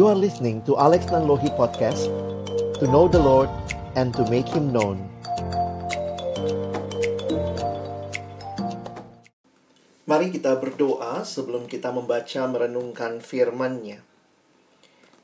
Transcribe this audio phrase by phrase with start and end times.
[0.00, 2.08] You are listening to Alex Nanlohi Podcast
[2.80, 3.52] To know the Lord
[4.00, 4.96] and to make Him known
[10.08, 14.00] Mari kita berdoa sebelum kita membaca merenungkan firman-Nya.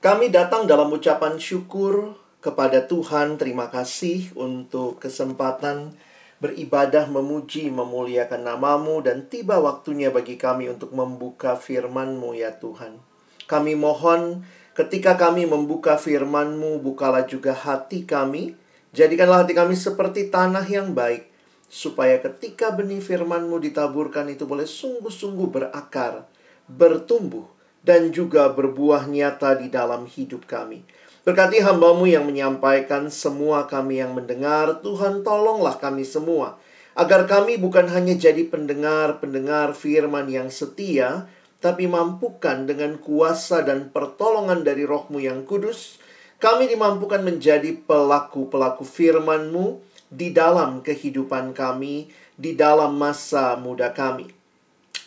[0.04, 2.12] Kami datang dalam ucapan syukur
[2.44, 5.96] kepada Tuhan, terima kasih untuk kesempatan
[6.36, 13.00] beribadah, memuji, memuliakan namamu, dan tiba waktunya bagi kami untuk membuka firman-Mu ya Tuhan.
[13.48, 14.44] Kami mohon
[14.76, 18.52] ketika kami membuka firman-Mu, bukalah juga hati kami,
[18.92, 21.32] jadikanlah hati kami seperti tanah yang baik,
[21.72, 26.28] supaya ketika benih firman-Mu ditaburkan itu boleh sungguh-sungguh berakar,
[26.68, 27.48] bertumbuh,
[27.80, 30.84] dan juga berbuah nyata di dalam hidup kami.
[31.24, 36.60] Berkati hambamu yang menyampaikan semua kami yang mendengar, Tuhan tolonglah kami semua.
[36.94, 41.26] Agar kami bukan hanya jadi pendengar-pendengar firman yang setia,
[41.66, 45.98] tapi mampukan dengan kuasa dan pertolongan dari rohmu yang kudus,
[46.38, 52.06] kami dimampukan menjadi pelaku-pelaku firman-Mu di dalam kehidupan kami,
[52.38, 54.30] di dalam masa muda kami.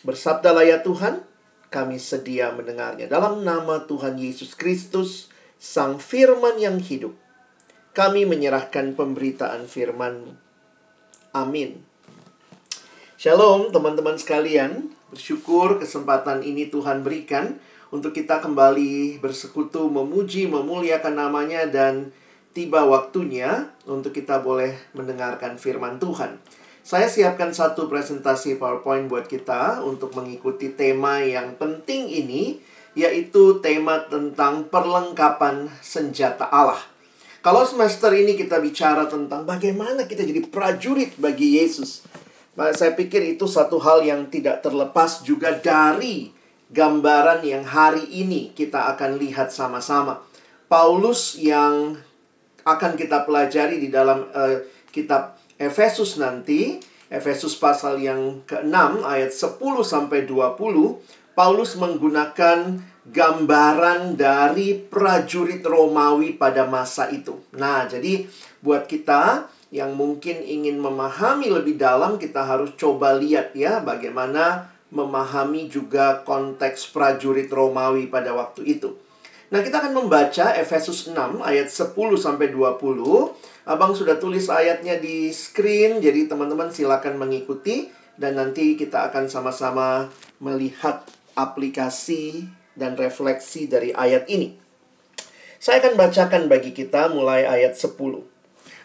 [0.04, 1.24] Bersabdalah ya Tuhan,
[1.72, 3.08] kami sedia mendengarnya.
[3.08, 7.16] Dalam nama Tuhan Yesus Kristus, Sang Firman yang hidup.
[7.96, 10.36] Kami menyerahkan pemberitaan firman
[11.32, 11.80] Amin.
[13.16, 14.99] Shalom teman-teman sekalian.
[15.10, 17.58] Bersyukur kesempatan ini Tuhan berikan
[17.90, 22.14] untuk kita kembali bersekutu, memuji, memuliakan namanya dan
[22.54, 26.38] tiba waktunya untuk kita boleh mendengarkan firman Tuhan.
[26.86, 32.62] Saya siapkan satu presentasi PowerPoint buat kita untuk mengikuti tema yang penting ini
[32.94, 36.78] yaitu tema tentang perlengkapan senjata Allah.
[37.40, 42.04] Kalau semester ini kita bicara tentang bagaimana kita jadi prajurit bagi Yesus,
[42.76, 46.28] saya pikir itu satu hal yang tidak terlepas juga dari
[46.70, 50.20] gambaran yang hari ini kita akan lihat sama-sama.
[50.70, 51.98] Paulus yang
[52.62, 54.60] akan kita pelajari di dalam uh,
[54.92, 56.78] kitab Efesus nanti,
[57.10, 66.68] Efesus pasal yang ke-6 ayat 10 sampai 20 Paulus menggunakan gambaran dari prajurit Romawi pada
[66.68, 67.40] masa itu.
[67.56, 68.28] Nah, jadi
[68.60, 75.70] buat kita yang mungkin ingin memahami lebih dalam, kita harus coba lihat ya bagaimana memahami
[75.70, 78.98] juga konteks prajurit Romawi pada waktu itu.
[79.50, 83.34] Nah, kita akan membaca Efesus 6 ayat 10 sampai 20.
[83.66, 90.10] Abang sudah tulis ayatnya di screen, jadi teman-teman silakan mengikuti dan nanti kita akan sama-sama
[90.42, 91.02] melihat
[91.34, 94.54] aplikasi dan refleksi dari ayat ini.
[95.60, 98.39] Saya akan bacakan bagi kita mulai ayat 10.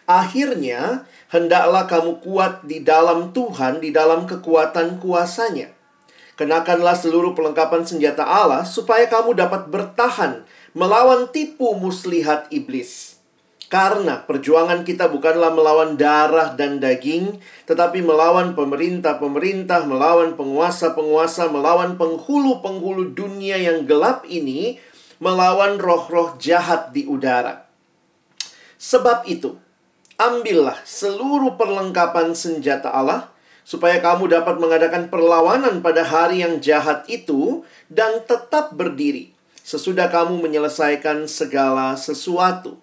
[0.06, 1.02] Akhirnya,
[1.34, 5.74] hendaklah kamu kuat di dalam Tuhan, di dalam kekuatan kuasanya.
[6.38, 10.46] Kenakanlah seluruh perlengkapan senjata Allah supaya kamu dapat bertahan
[10.78, 13.18] melawan tipu muslihat iblis.
[13.66, 23.10] Karena perjuangan kita bukanlah melawan darah dan daging, tetapi melawan pemerintah-pemerintah, melawan penguasa-penguasa, melawan penghulu-penghulu
[23.10, 24.78] dunia yang gelap ini,
[25.18, 27.66] melawan roh-roh jahat di udara.
[28.78, 29.58] Sebab itu,
[30.16, 33.32] ambillah seluruh perlengkapan senjata Allah,
[33.66, 40.38] supaya kamu dapat mengadakan perlawanan pada hari yang jahat itu dan tetap berdiri sesudah kamu
[40.46, 42.78] menyelesaikan segala sesuatu.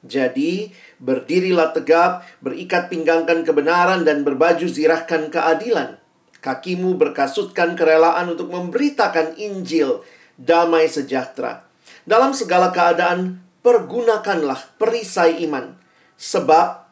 [0.00, 6.00] Jadi, berdirilah tegap, berikat pinggangkan kebenaran, dan berbaju zirahkan keadilan.
[6.40, 10.02] Kakimu berkasutkan kerelaan untuk memberitakan Injil,
[10.40, 11.68] damai sejahtera.
[12.02, 15.81] Dalam segala keadaan, pergunakanlah perisai iman.
[16.22, 16.86] Sebab,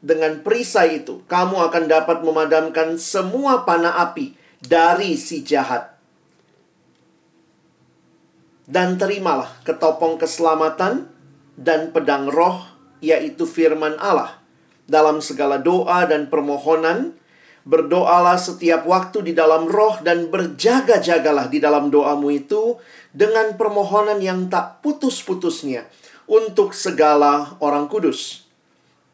[0.00, 4.32] dengan perisai itu, kamu akan dapat memadamkan semua panah api
[4.64, 6.00] dari si jahat.
[8.64, 11.12] Dan terimalah ketopong keselamatan,
[11.60, 12.64] dan pedang roh,
[13.04, 14.40] yaitu firman Allah.
[14.88, 17.12] Dalam segala doa dan permohonan,
[17.68, 22.80] berdoalah setiap waktu di dalam roh dan berjaga-jagalah di dalam doamu itu
[23.12, 25.84] dengan permohonan yang tak putus-putusnya
[26.24, 28.49] untuk segala orang kudus.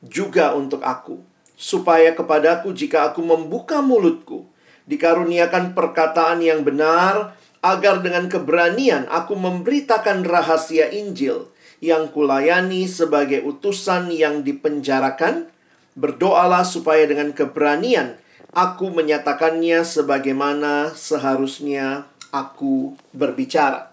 [0.06, 1.18] Juga untuk aku,
[1.58, 4.46] supaya kepadaku jika aku membuka mulutku,
[4.86, 11.50] dikaruniakan perkataan yang benar, agar dengan keberanian aku memberitakan rahasia Injil
[11.82, 15.50] yang kulayani sebagai utusan yang dipenjarakan,
[15.98, 18.20] berdoalah supaya dengan keberanian
[18.54, 23.90] aku menyatakannya sebagaimana seharusnya aku berbicara.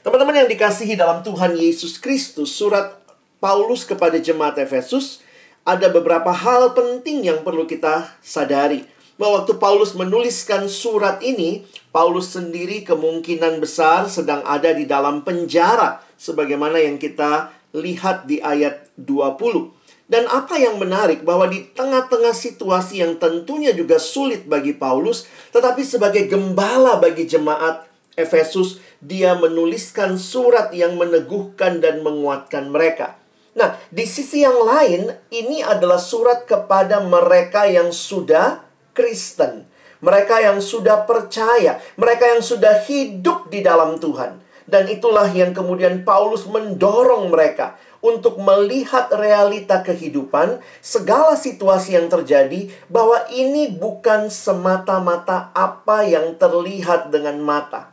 [0.00, 3.03] Teman-teman yang dikasihi dalam Tuhan Yesus Kristus, surat
[3.44, 5.20] Paulus kepada jemaat Efesus
[5.68, 8.88] ada beberapa hal penting yang perlu kita sadari.
[9.14, 11.62] bahwa waktu Paulus menuliskan surat ini,
[11.94, 18.90] Paulus sendiri kemungkinan besar sedang ada di dalam penjara sebagaimana yang kita lihat di ayat
[18.98, 19.70] 20.
[20.10, 25.86] Dan apa yang menarik bahwa di tengah-tengah situasi yang tentunya juga sulit bagi Paulus, tetapi
[25.86, 27.86] sebagai gembala bagi jemaat
[28.18, 33.23] Efesus, dia menuliskan surat yang meneguhkan dan menguatkan mereka.
[33.54, 39.66] Nah, di sisi yang lain, ini adalah surat kepada mereka yang sudah Kristen,
[40.02, 44.42] mereka yang sudah percaya, mereka yang sudah hidup di dalam Tuhan.
[44.64, 52.68] Dan itulah yang kemudian Paulus mendorong mereka untuk melihat realita kehidupan, segala situasi yang terjadi,
[52.90, 57.92] bahwa ini bukan semata-mata apa yang terlihat dengan mata.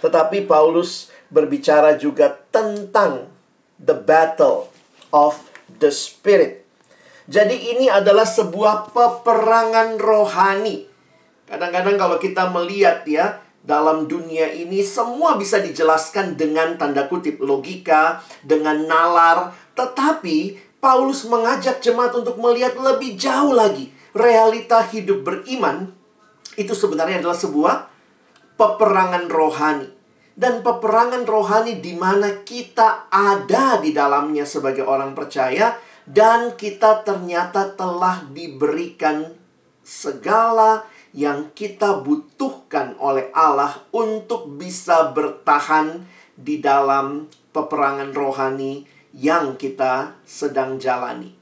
[0.00, 3.37] Tetapi Paulus berbicara juga tentang
[3.82, 4.70] the battle
[5.14, 5.38] of
[5.78, 6.66] the spirit.
[7.28, 10.88] Jadi ini adalah sebuah peperangan rohani.
[11.44, 18.24] Kadang-kadang kalau kita melihat ya, dalam dunia ini semua bisa dijelaskan dengan tanda kutip logika,
[18.40, 23.92] dengan nalar, tetapi Paulus mengajak jemaat untuk melihat lebih jauh lagi.
[24.16, 25.92] Realita hidup beriman
[26.56, 27.74] itu sebenarnya adalah sebuah
[28.56, 29.97] peperangan rohani.
[30.38, 35.74] Dan peperangan rohani di mana kita ada di dalamnya sebagai orang percaya
[36.06, 39.34] dan kita ternyata telah diberikan
[39.82, 46.06] segala yang kita butuhkan oleh Allah untuk bisa bertahan
[46.38, 48.86] di dalam peperangan rohani
[49.16, 51.34] yang kita sedang jalani.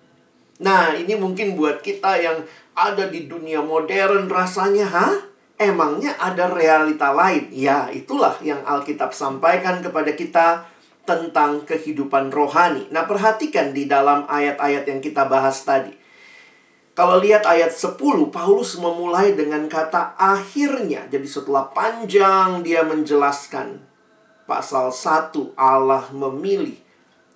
[0.62, 2.38] Nah, ini mungkin buat kita yang
[2.72, 5.08] ada di dunia modern rasanya, ha?
[5.56, 7.48] Emangnya ada realita lain?
[7.48, 10.68] Ya, itulah yang Alkitab sampaikan kepada kita
[11.08, 12.92] tentang kehidupan rohani.
[12.92, 15.96] Nah, perhatikan di dalam ayat-ayat yang kita bahas tadi.
[16.96, 17.96] Kalau lihat ayat 10,
[18.32, 21.04] Paulus memulai dengan kata akhirnya.
[21.08, 23.84] Jadi setelah panjang dia menjelaskan
[24.48, 26.76] pasal 1 Allah memilih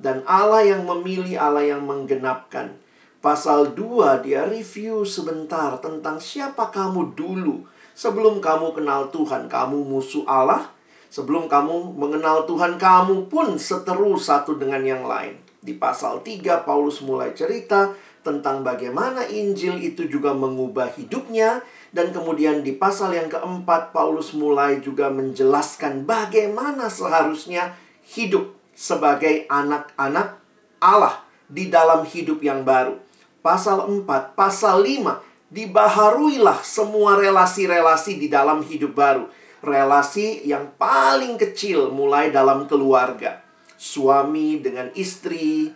[0.01, 2.81] dan Allah yang memilih, Allah yang menggenapkan.
[3.21, 7.69] Pasal 2 dia review sebentar tentang siapa kamu dulu.
[8.01, 10.73] Sebelum kamu kenal Tuhan, kamu musuh Allah.
[11.13, 15.37] Sebelum kamu mengenal Tuhan, kamu pun seteru satu dengan yang lain.
[15.61, 17.93] Di pasal 3 Paulus mulai cerita
[18.25, 21.61] tentang bagaimana Injil itu juga mengubah hidupnya
[21.93, 27.77] dan kemudian di pasal yang keempat Paulus mulai juga menjelaskan bagaimana seharusnya
[28.17, 30.41] hidup sebagai anak-anak
[30.81, 31.21] Allah
[31.53, 32.97] di dalam hidup yang baru.
[33.45, 39.27] Pasal 4, pasal 5 dibaharuilah semua relasi-relasi di dalam hidup baru.
[39.61, 43.45] Relasi yang paling kecil mulai dalam keluarga.
[43.77, 45.69] Suami dengan istri,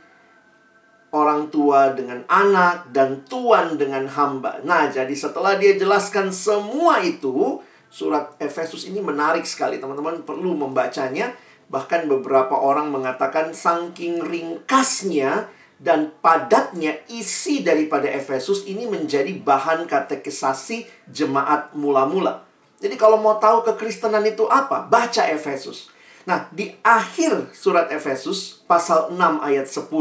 [1.12, 4.64] orang tua dengan anak, dan tuan dengan hamba.
[4.64, 7.60] Nah, jadi setelah dia jelaskan semua itu,
[7.92, 9.76] surat Efesus ini menarik sekali.
[9.76, 11.36] Teman-teman perlu membacanya.
[11.64, 15.48] Bahkan beberapa orang mengatakan saking ringkasnya
[15.78, 22.46] dan padatnya isi daripada Efesus ini menjadi bahan katekisasi jemaat mula-mula.
[22.78, 25.90] Jadi kalau mau tahu kekristenan itu apa, baca Efesus.
[26.24, 29.92] Nah, di akhir surat Efesus pasal 6 ayat 10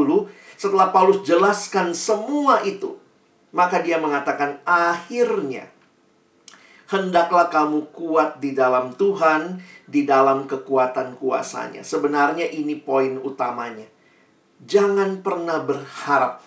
[0.55, 2.95] setelah Paulus jelaskan semua itu,
[3.51, 5.67] maka dia mengatakan akhirnya
[6.87, 11.81] hendaklah kamu kuat di dalam Tuhan, di dalam kekuatan kuasanya.
[11.81, 13.89] Sebenarnya ini poin utamanya.
[14.63, 16.39] Jangan pernah berharap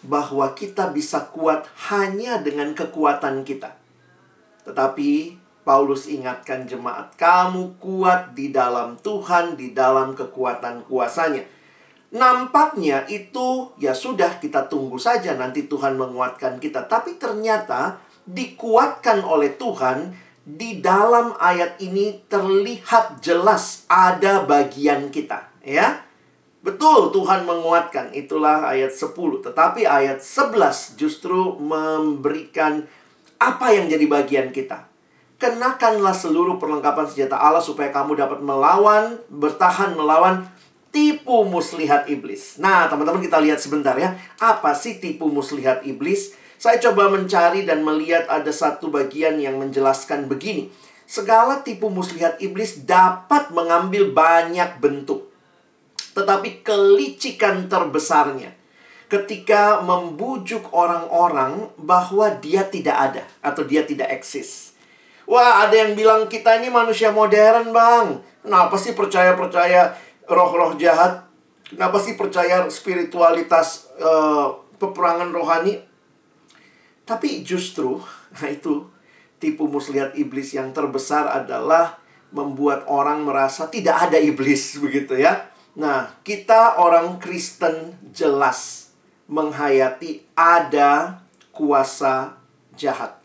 [0.00, 3.76] bahwa kita bisa kuat hanya dengan kekuatan kita.
[4.64, 11.44] Tetapi Paulus ingatkan jemaat, kamu kuat di dalam Tuhan, di dalam kekuatan kuasanya.
[12.10, 16.88] Nampaknya itu ya sudah kita tunggu saja nanti Tuhan menguatkan kita.
[16.88, 20.10] Tapi ternyata dikuatkan oleh Tuhan
[20.42, 26.09] di dalam ayat ini terlihat jelas ada bagian kita, ya.
[26.60, 29.16] Betul Tuhan menguatkan, itulah ayat 10.
[29.40, 32.84] Tetapi ayat 11 justru memberikan
[33.40, 34.84] apa yang jadi bagian kita.
[35.40, 40.44] Kenakanlah seluruh perlengkapan senjata Allah supaya kamu dapat melawan, bertahan melawan
[40.92, 42.60] tipu muslihat iblis.
[42.60, 44.20] Nah, teman-teman kita lihat sebentar ya.
[44.36, 46.36] Apa sih tipu muslihat iblis?
[46.60, 50.68] Saya coba mencari dan melihat ada satu bagian yang menjelaskan begini.
[51.08, 55.29] Segala tipu muslihat iblis dapat mengambil banyak bentuk.
[56.16, 58.56] Tetapi kelicikan terbesarnya
[59.10, 64.78] ketika membujuk orang-orang bahwa dia tidak ada atau dia tidak eksis.
[65.26, 68.22] Wah, ada yang bilang kita ini manusia modern, Bang.
[68.42, 69.94] Kenapa sih percaya-percaya
[70.30, 71.26] roh-roh jahat.
[71.66, 75.78] Kenapa sih percaya spiritualitas uh, peperangan rohani?
[77.06, 77.98] Tapi justru
[78.38, 78.86] Nah itu
[79.42, 81.98] tipu muslihat iblis yang terbesar adalah
[82.30, 85.49] membuat orang merasa tidak ada iblis begitu ya.
[85.78, 88.90] Nah, kita orang Kristen jelas
[89.30, 91.22] menghayati ada
[91.54, 92.34] kuasa
[92.74, 93.20] jahat.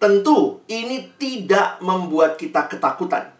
[0.00, 3.30] Tentu ini tidak membuat kita ketakutan.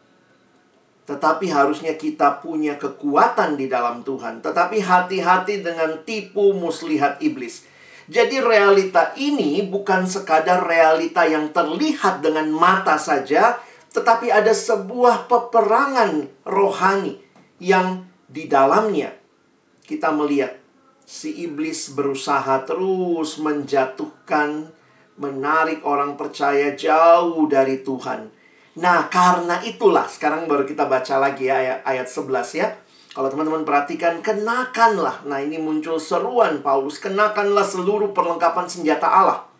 [1.10, 4.38] Tetapi harusnya kita punya kekuatan di dalam Tuhan.
[4.44, 7.66] Tetapi hati-hati dengan tipu muslihat iblis.
[8.10, 13.58] Jadi realita ini bukan sekadar realita yang terlihat dengan mata saja,
[13.90, 17.22] tetapi ada sebuah peperangan rohani
[17.62, 19.10] yang di dalamnya
[19.82, 20.54] kita melihat
[21.02, 24.70] si iblis berusaha terus menjatuhkan,
[25.18, 28.30] menarik orang percaya jauh dari Tuhan.
[28.78, 32.68] Nah, karena itulah sekarang baru kita baca lagi ya ayat, ayat 11 ya.
[33.10, 35.26] Kalau teman-teman perhatikan, kenakanlah.
[35.26, 39.50] Nah, ini muncul seruan Paulus, kenakanlah seluruh perlengkapan senjata Allah.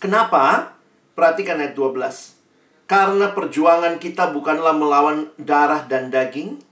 [0.00, 0.72] Kenapa?
[1.12, 2.40] Perhatikan ayat 12.
[2.88, 6.64] Karena perjuangan kita bukanlah melawan darah dan daging,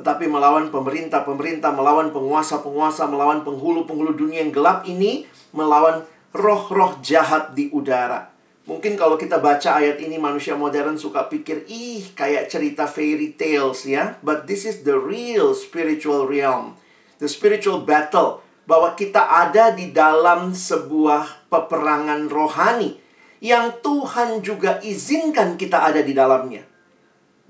[0.00, 7.68] tetapi melawan pemerintah-pemerintah, melawan penguasa-penguasa, melawan penghulu-penghulu dunia yang gelap ini, melawan roh-roh jahat di
[7.68, 8.32] udara.
[8.64, 13.84] Mungkin kalau kita baca ayat ini manusia modern suka pikir, ih kayak cerita fairy tales
[13.84, 14.16] ya.
[14.24, 16.80] But this is the real spiritual realm.
[17.20, 18.40] The spiritual battle.
[18.64, 22.96] Bahwa kita ada di dalam sebuah peperangan rohani
[23.42, 26.69] yang Tuhan juga izinkan kita ada di dalamnya.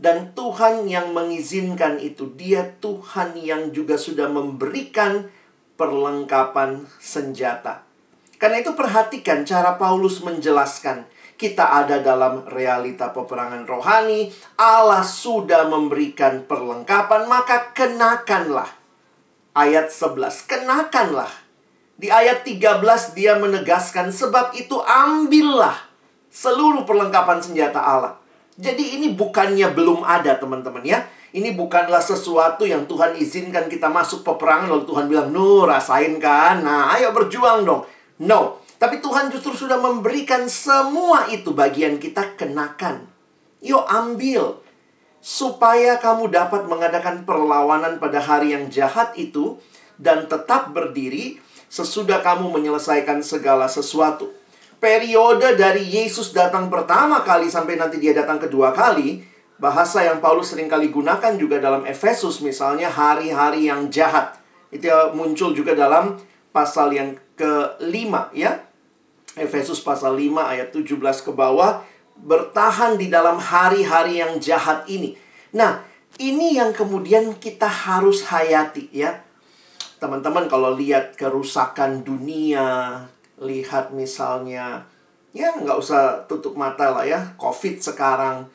[0.00, 5.28] Dan Tuhan yang mengizinkan itu, Dia Tuhan yang juga sudah memberikan
[5.76, 7.84] perlengkapan senjata.
[8.40, 11.04] Karena itu perhatikan cara Paulus menjelaskan
[11.36, 14.28] kita ada dalam realita peperangan rohani,
[14.60, 18.68] Allah sudah memberikan perlengkapan, maka kenakanlah.
[19.56, 21.32] Ayat 11, kenakanlah
[22.00, 22.80] di ayat 13
[23.16, 25.76] dia menegaskan sebab itu ambillah
[26.28, 28.19] seluruh perlengkapan senjata Allah.
[28.60, 31.00] Jadi ini bukannya belum ada teman-teman ya.
[31.32, 36.60] Ini bukanlah sesuatu yang Tuhan izinkan kita masuk peperangan lalu Tuhan bilang, "Nu, rasain kan?
[36.60, 37.88] Nah, ayo berjuang dong."
[38.20, 38.60] No.
[38.76, 43.08] Tapi Tuhan justru sudah memberikan semua itu bagian kita kenakan.
[43.60, 44.56] Yuk ambil
[45.20, 49.60] supaya kamu dapat mengadakan perlawanan pada hari yang jahat itu
[50.00, 51.36] dan tetap berdiri
[51.68, 54.32] sesudah kamu menyelesaikan segala sesuatu.
[54.80, 59.20] Periode dari Yesus datang pertama kali sampai nanti dia datang kedua kali,
[59.60, 64.40] bahasa yang Paulus sering kali gunakan juga dalam Efesus misalnya hari-hari yang jahat.
[64.72, 66.16] Itu muncul juga dalam
[66.48, 68.64] pasal yang kelima ya.
[69.36, 70.96] Efesus pasal 5 ayat 17
[71.28, 71.84] ke bawah
[72.16, 75.12] bertahan di dalam hari-hari yang jahat ini.
[75.54, 75.84] Nah,
[76.16, 79.28] ini yang kemudian kita harus hayati ya
[80.00, 83.04] teman-teman kalau lihat kerusakan dunia,
[83.40, 84.84] lihat misalnya,
[85.32, 88.46] ya nggak usah tutup mata lah ya, COVID sekarang.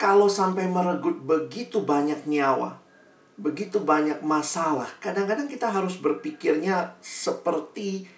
[0.00, 2.80] Kalau sampai meregut begitu banyak nyawa,
[3.36, 8.08] begitu banyak masalah, kadang-kadang kita harus berpikirnya seperti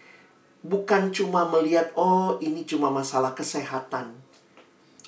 [0.62, 4.16] bukan cuma melihat, oh ini cuma masalah kesehatan.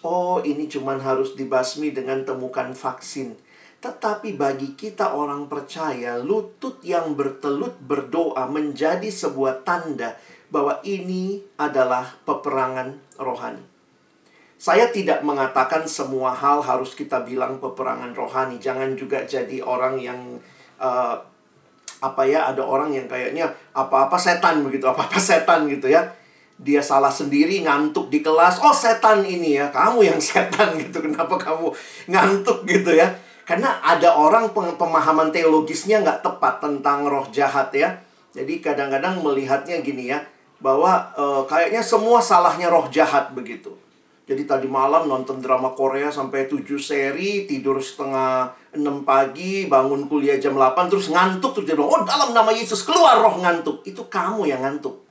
[0.02, 3.38] Oh ini cuma harus dibasmi dengan temukan vaksin
[3.82, 10.14] tetapi bagi kita orang percaya, lutut yang bertelut berdoa menjadi sebuah tanda
[10.52, 13.64] bahwa ini adalah peperangan rohani.
[14.60, 18.60] Saya tidak mengatakan semua hal harus kita bilang peperangan rohani.
[18.60, 20.20] Jangan juga jadi orang yang
[20.76, 21.16] uh,
[22.04, 26.04] apa ya, ada orang yang kayaknya apa-apa setan begitu, apa-apa setan gitu ya.
[26.60, 28.62] Dia salah sendiri ngantuk di kelas.
[28.62, 29.72] Oh, setan ini ya.
[29.72, 31.00] Kamu yang setan gitu.
[31.00, 31.72] Kenapa kamu
[32.12, 33.08] ngantuk gitu ya?
[33.42, 37.98] Karena ada orang pemahaman teologisnya nggak tepat tentang roh jahat ya.
[38.32, 40.22] Jadi kadang-kadang melihatnya gini ya,
[40.62, 43.74] bahwa e, kayaknya semua salahnya roh jahat begitu.
[44.22, 50.38] Jadi tadi malam nonton drama Korea sampai 7 seri, tidur setengah 6 pagi, bangun kuliah
[50.38, 51.58] jam 8, terus ngantuk.
[51.58, 53.82] Terus dia bilang, oh dalam nama Yesus keluar roh ngantuk.
[53.82, 55.02] Itu kamu yang ngantuk,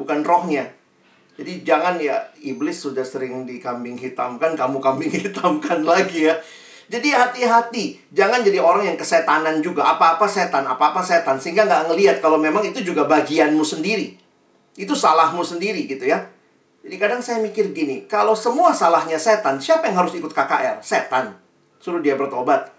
[0.00, 0.72] bukan rohnya.
[1.36, 6.40] Jadi jangan ya, iblis sudah sering dikambing hitamkan, kamu kambing hitamkan lagi ya.
[6.86, 9.84] Jadi hati-hati, jangan jadi orang yang kesetanan juga.
[9.84, 11.36] Apa-apa setan, apa-apa setan.
[11.36, 14.25] Sehingga nggak ngelihat kalau memang itu juga bagianmu sendiri.
[14.76, 16.28] Itu salahmu sendiri gitu ya.
[16.86, 20.78] Jadi kadang saya mikir gini, kalau semua salahnya setan, siapa yang harus ikut KKR?
[20.84, 21.34] Setan.
[21.82, 22.70] Suruh dia bertobat.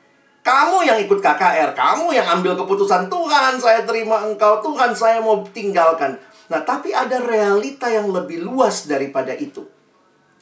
[0.46, 5.44] Kamu yang ikut KKR, kamu yang ambil keputusan Tuhan, saya terima engkau, Tuhan saya mau
[5.52, 6.16] tinggalkan.
[6.48, 9.68] Nah, tapi ada realita yang lebih luas daripada itu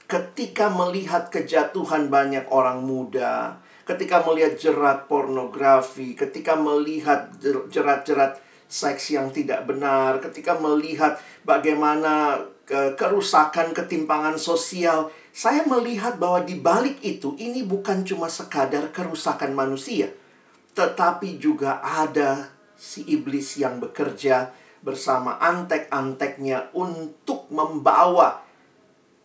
[0.06, 3.58] ketika melihat kejatuhan banyak orang muda,
[3.90, 7.34] ketika melihat jerat pornografi, ketika melihat
[7.70, 16.42] jerat-jerat seks yang tidak benar, ketika melihat bagaimana ke kerusakan, ketimpangan sosial, saya melihat bahwa
[16.42, 20.10] di balik itu ini bukan cuma sekadar kerusakan manusia,
[20.74, 24.50] tetapi juga ada si iblis yang bekerja
[24.82, 28.42] bersama antek-anteknya untuk membawa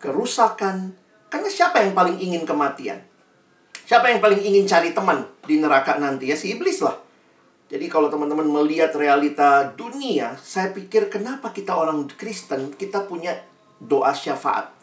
[0.01, 0.97] kerusakan.
[1.31, 3.01] Karena siapa yang paling ingin kematian?
[3.85, 6.31] Siapa yang paling ingin cari teman di neraka nanti?
[6.31, 7.10] Ya si iblis lah.
[7.71, 13.39] Jadi kalau teman-teman melihat realita dunia, saya pikir kenapa kita orang Kristen, kita punya
[13.79, 14.75] doa syafaat.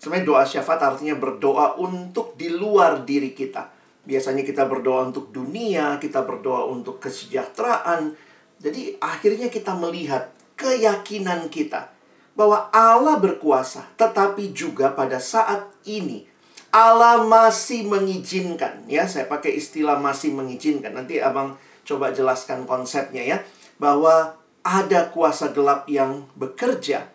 [0.00, 3.68] Sebenarnya doa syafaat artinya berdoa untuk di luar diri kita.
[4.08, 8.16] Biasanya kita berdoa untuk dunia, kita berdoa untuk kesejahteraan.
[8.58, 11.92] Jadi akhirnya kita melihat keyakinan kita
[12.32, 16.32] bahwa Allah berkuasa, tetapi juga pada saat ini
[16.72, 23.38] Allah masih mengizinkan ya saya pakai istilah masih mengizinkan nanti abang coba jelaskan konsepnya ya.
[23.78, 27.10] Bahwa ada kuasa gelap yang bekerja.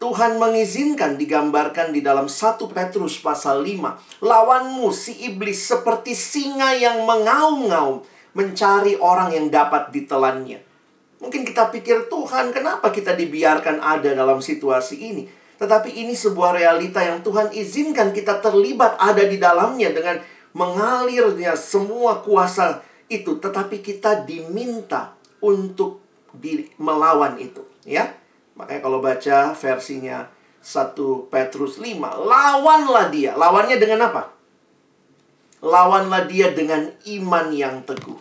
[0.00, 4.24] Tuhan mengizinkan digambarkan di dalam 1 Petrus pasal 5.
[4.24, 8.00] Lawanmu si iblis seperti singa yang mengaum-ngaum
[8.32, 10.64] mencari orang yang dapat ditelannya.
[11.20, 15.28] Mungkin kita pikir Tuhan kenapa kita dibiarkan ada dalam situasi ini.
[15.60, 20.16] Tetapi ini sebuah realita yang Tuhan izinkan kita terlibat ada di dalamnya dengan
[20.56, 26.00] mengalirnya semua kuasa itu, tetapi kita diminta untuk
[26.30, 28.14] di, melawan itu, ya.
[28.54, 33.34] Makanya kalau baca versinya 1 Petrus 5, lawanlah dia.
[33.34, 34.30] Lawannya dengan apa?
[35.60, 38.16] Lawanlah dia dengan iman yang teguh.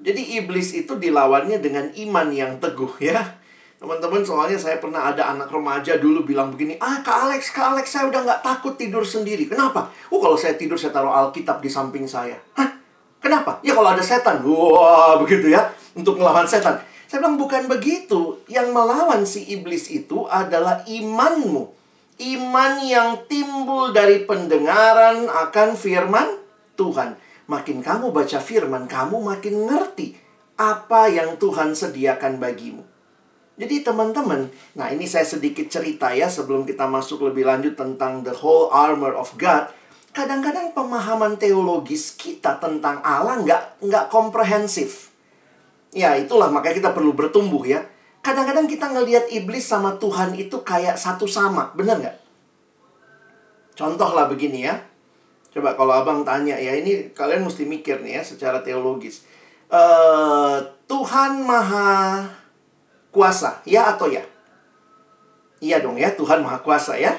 [0.00, 3.36] Jadi iblis itu dilawannya dengan iman yang teguh ya.
[3.80, 7.96] Teman-teman soalnya saya pernah ada anak remaja dulu bilang begini, ah Kak Alex, Kak Alex
[7.96, 9.48] saya udah nggak takut tidur sendiri.
[9.48, 9.88] Kenapa?
[10.12, 12.36] Oh kalau saya tidur saya taruh Alkitab di samping saya.
[12.56, 12.79] Hah?
[13.20, 13.60] Kenapa?
[13.60, 14.40] Ya kalau ada setan.
[14.42, 15.68] Wah, begitu ya.
[15.92, 16.80] Untuk melawan setan.
[17.04, 18.40] Saya bilang bukan begitu.
[18.48, 21.68] Yang melawan si iblis itu adalah imanmu.
[22.20, 26.40] Iman yang timbul dari pendengaran akan firman
[26.76, 27.16] Tuhan.
[27.48, 30.14] Makin kamu baca firman, kamu makin ngerti
[30.60, 32.84] apa yang Tuhan sediakan bagimu.
[33.60, 38.32] Jadi teman-teman, nah ini saya sedikit cerita ya sebelum kita masuk lebih lanjut tentang the
[38.32, 39.68] whole armor of God
[40.10, 45.14] kadang-kadang pemahaman teologis kita tentang Allah nggak nggak komprehensif.
[45.90, 47.82] Ya itulah makanya kita perlu bertumbuh ya.
[48.20, 52.16] Kadang-kadang kita ngelihat iblis sama Tuhan itu kayak satu sama, bener nggak?
[53.72, 54.76] Contoh lah begini ya.
[55.50, 59.24] Coba kalau abang tanya ya, ini kalian mesti mikir nih ya secara teologis.
[59.72, 62.28] Uh, Tuhan maha
[63.10, 64.22] kuasa, ya atau ya?
[65.58, 67.16] Iya dong ya, Tuhan maha kuasa ya.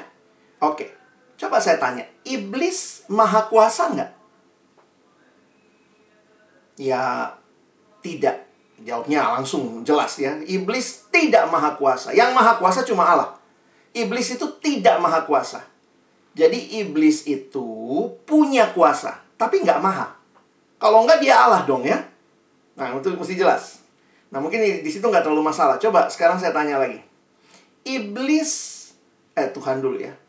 [0.62, 1.01] Oke.
[1.42, 4.12] Coba saya tanya, iblis maha kuasa nggak?
[6.78, 7.34] Ya,
[8.06, 8.46] tidak.
[8.86, 10.38] Jawabnya langsung jelas ya.
[10.46, 12.14] Iblis tidak maha kuasa.
[12.14, 13.34] Yang maha kuasa cuma Allah.
[13.90, 15.66] Iblis itu tidak maha kuasa.
[16.38, 17.66] Jadi iblis itu
[18.30, 20.14] punya kuasa, tapi nggak maha.
[20.78, 22.06] Kalau nggak dia Allah dong ya.
[22.78, 23.82] Nah, itu mesti jelas.
[24.30, 25.82] Nah, mungkin di situ nggak terlalu masalah.
[25.82, 27.02] Coba sekarang saya tanya lagi.
[27.82, 28.52] Iblis,
[29.34, 30.21] eh Tuhan dulu ya.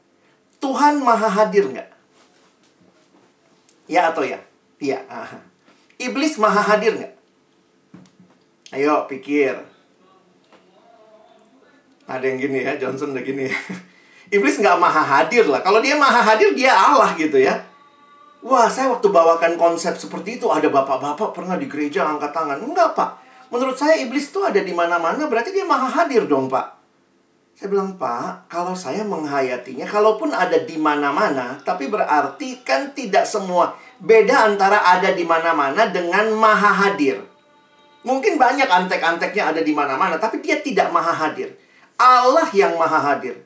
[0.62, 1.90] Tuhan maha hadir nggak?
[3.90, 4.38] Ya atau ya?
[4.78, 5.02] Iya.
[5.98, 7.14] Iblis maha hadir nggak?
[8.72, 9.58] Ayo pikir.
[12.06, 13.50] Ada yang gini ya, Johnson udah gini.
[14.34, 15.60] Iblis nggak maha hadir lah.
[15.60, 17.58] Kalau dia maha hadir, dia Allah gitu ya.
[18.42, 22.58] Wah, saya waktu bawakan konsep seperti itu, ada bapak-bapak pernah di gereja angkat tangan.
[22.58, 23.10] Enggak, Pak.
[23.54, 26.81] Menurut saya iblis itu ada di mana-mana, berarti dia maha hadir dong, Pak.
[27.52, 33.76] Saya bilang, Pak, kalau saya menghayatinya, kalaupun ada di mana-mana, tapi berarti kan tidak semua.
[34.00, 37.20] Beda antara ada di mana-mana dengan maha hadir.
[38.02, 41.54] Mungkin banyak antek-anteknya ada di mana-mana, tapi dia tidak maha hadir.
[42.00, 43.44] Allah yang maha hadir.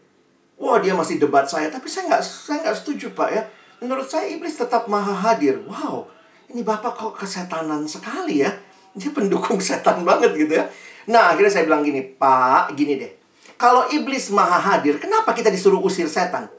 [0.57, 3.43] Wah, dia masih debat saya, tapi saya nggak saya nggak setuju, Pak ya.
[3.83, 5.61] Menurut saya iblis tetap maha hadir.
[5.69, 6.09] Wow,
[6.49, 8.55] ini Bapak kok kesetanan sekali ya.
[8.97, 10.65] Dia pendukung setan banget gitu ya.
[11.11, 13.16] Nah, akhirnya saya bilang gini, Pak, gini deh
[13.57, 16.53] kalau iblis maha hadir, kenapa kita disuruh usir setan?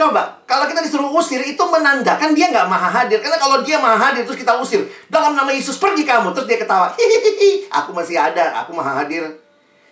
[0.00, 3.20] Coba, kalau kita disuruh usir, itu menandakan dia nggak maha hadir.
[3.20, 4.88] Karena kalau dia maha hadir, terus kita usir.
[5.12, 6.32] Dalam nama Yesus, pergi kamu.
[6.32, 6.96] Terus dia ketawa.
[6.96, 9.28] Hihihi, aku masih ada, aku maha hadir.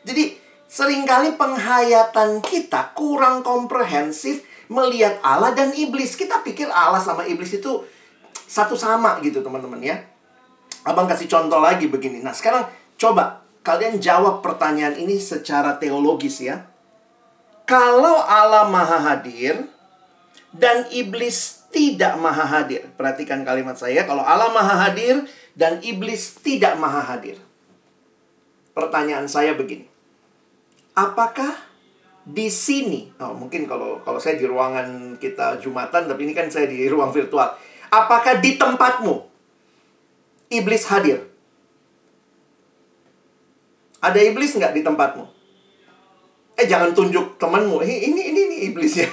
[0.08, 6.16] Jadi, sering kali penghayatan kita kurang komprehensif melihat Allah dan iblis.
[6.16, 7.84] Kita pikir Allah sama iblis itu
[8.48, 10.00] satu sama gitu, teman-teman ya.
[10.88, 12.24] Abang kasih contoh lagi begini.
[12.24, 12.64] Nah, sekarang
[12.96, 16.64] coba kalian jawab pertanyaan ini secara teologis ya.
[17.68, 19.68] Kalau Allah maha hadir
[20.56, 22.88] dan iblis tidak maha hadir.
[22.96, 24.08] Perhatikan kalimat saya.
[24.08, 27.36] Kalau Allah maha hadir dan iblis tidak maha hadir.
[28.72, 29.84] Pertanyaan saya begini.
[30.96, 31.52] Apakah
[32.28, 36.68] di sini, oh, mungkin kalau kalau saya di ruangan kita Jumatan, tapi ini kan saya
[36.68, 37.52] di ruang virtual.
[37.88, 39.28] Apakah di tempatmu
[40.48, 41.27] iblis hadir?
[43.98, 45.24] Ada iblis nggak di tempatmu?
[46.58, 47.82] Eh jangan tunjuk temanmu.
[47.82, 48.98] Ini ini ini gitu.
[48.98, 49.10] Ya.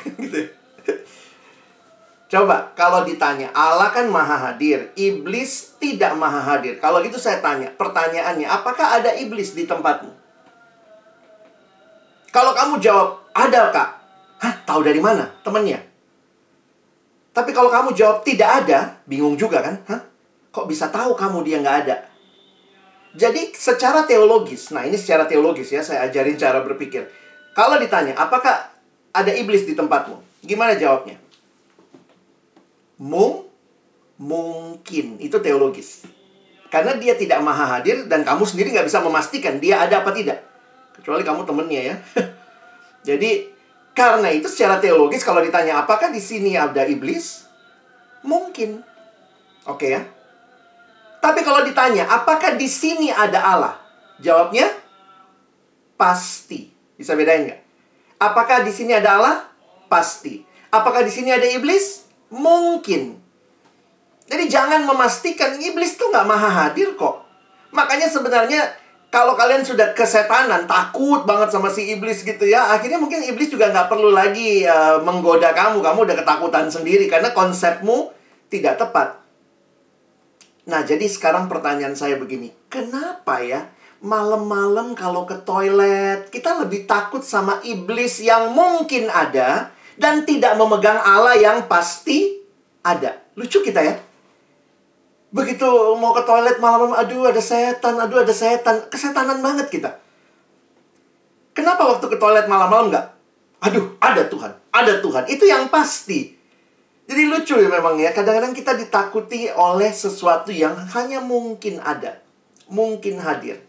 [2.25, 6.81] Coba kalau ditanya, Allah kan maha hadir, iblis tidak maha hadir.
[6.81, 10.09] Kalau gitu saya tanya, pertanyaannya, apakah ada iblis di tempatmu?
[12.33, 13.89] Kalau kamu jawab, ada kak.
[14.41, 15.31] Hah, tahu dari mana?
[15.45, 15.79] Temennya.
[17.31, 19.75] Tapi kalau kamu jawab tidak ada, bingung juga kan?
[19.87, 20.01] Hah?
[20.49, 21.95] Kok bisa tahu kamu dia nggak ada?
[23.15, 27.07] Jadi secara teologis, nah ini secara teologis ya, saya ajarin cara berpikir.
[27.55, 28.67] Kalau ditanya, apakah
[29.15, 30.19] ada iblis di tempatmu?
[30.43, 31.15] Gimana jawabnya?
[32.99, 33.47] Mung,
[34.19, 35.15] mungkin.
[35.23, 36.03] Itu teologis.
[36.67, 40.43] Karena dia tidak maha hadir dan kamu sendiri nggak bisa memastikan dia ada apa tidak.
[40.91, 41.95] Kecuali kamu temennya ya.
[43.07, 43.47] Jadi
[43.95, 47.47] karena itu secara teologis kalau ditanya apakah di sini ada iblis?
[48.27, 48.83] Mungkin.
[49.71, 50.03] Oke ya.
[51.25, 53.73] Tapi kalau ditanya apakah di sini ada Allah?
[54.21, 54.69] Jawabnya
[55.97, 56.69] pasti.
[56.93, 57.61] Bisa bedain nggak?
[58.21, 59.37] Apakah di sini ada Allah?
[59.89, 60.45] Pasti.
[60.69, 62.05] Apakah di sini ada iblis?
[62.29, 63.17] Mungkin.
[64.29, 67.25] Jadi jangan memastikan iblis tuh nggak maha hadir kok.
[67.73, 68.61] Makanya sebenarnya
[69.09, 73.73] kalau kalian sudah kesetanan, takut banget sama si iblis gitu ya, akhirnya mungkin iblis juga
[73.73, 75.81] nggak perlu lagi uh, menggoda kamu.
[75.81, 78.13] Kamu udah ketakutan sendiri karena konsepmu
[78.53, 79.24] tidak tepat.
[80.65, 83.69] Nah, jadi sekarang pertanyaan saya begini, kenapa ya
[84.01, 90.97] malam-malam kalau ke toilet kita lebih takut sama iblis yang mungkin ada dan tidak memegang
[90.97, 92.41] Allah yang pasti
[92.81, 93.21] ada?
[93.37, 93.95] Lucu kita ya.
[95.29, 95.67] Begitu
[95.99, 98.89] mau ke toilet malam-malam, aduh ada setan, aduh ada setan.
[98.89, 100.01] Kesetanan banget kita.
[101.55, 103.05] Kenapa waktu ke toilet malam-malam nggak?
[103.63, 105.23] Aduh, ada Tuhan, ada Tuhan.
[105.31, 106.34] Itu yang pasti.
[107.05, 108.09] Jadi lucu ya memang ya.
[108.11, 112.21] Kadang-kadang kita ditakuti oleh sesuatu yang hanya mungkin ada.
[112.65, 113.61] Mungkin hadir.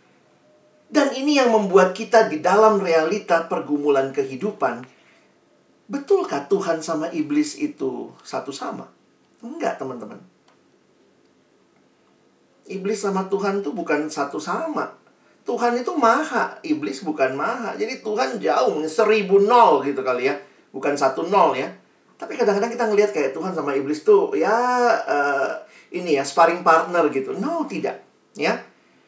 [0.88, 4.86] Dan ini yang membuat kita di dalam realita pergumulan kehidupan.
[5.86, 8.88] Betulkah Tuhan sama iblis itu satu sama?
[9.44, 10.18] Enggak, teman-teman.
[12.66, 14.96] Iblis sama Tuhan tuh bukan satu sama.
[15.46, 17.78] Tuhan itu maha, iblis bukan maha.
[17.78, 20.34] Jadi Tuhan jauh, seribu nol gitu kali ya.
[20.74, 21.70] Bukan satu nol ya.
[22.16, 24.52] Tapi kadang-kadang kita ngelihat kayak Tuhan sama iblis tuh ya
[25.04, 25.50] uh,
[25.92, 27.36] ini ya sparring partner gitu.
[27.36, 28.00] No, tidak.
[28.36, 28.64] Ya.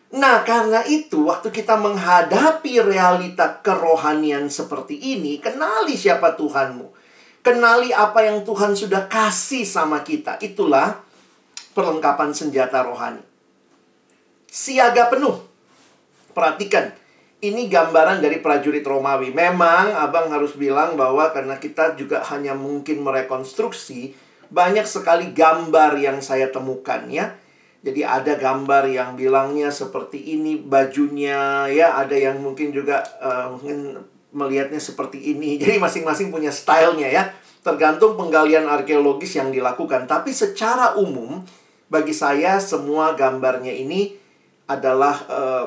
[0.09, 6.97] Nah, karena itu waktu kita menghadapi realita kerohanian seperti ini, kenali siapa Tuhanmu.
[7.45, 10.41] Kenali apa yang Tuhan sudah kasih sama kita.
[10.41, 11.01] Itulah
[11.77, 13.29] perlengkapan senjata rohani
[14.49, 15.45] siaga penuh.
[16.33, 16.95] Perhatikan,
[17.39, 19.31] ini gambaran dari prajurit Romawi.
[19.31, 24.15] Memang abang harus bilang bahwa karena kita juga hanya mungkin merekonstruksi,
[24.51, 27.39] banyak sekali gambar yang saya temukan ya.
[27.79, 33.55] Jadi ada gambar yang bilangnya seperti ini bajunya ya, ada yang mungkin juga uh,
[34.35, 35.55] melihatnya seperti ini.
[35.63, 37.25] Jadi masing-masing punya stylenya ya.
[37.63, 40.11] Tergantung penggalian arkeologis yang dilakukan.
[40.11, 41.39] Tapi secara umum
[41.87, 44.19] bagi saya semua gambarnya ini
[44.67, 45.67] adalah uh,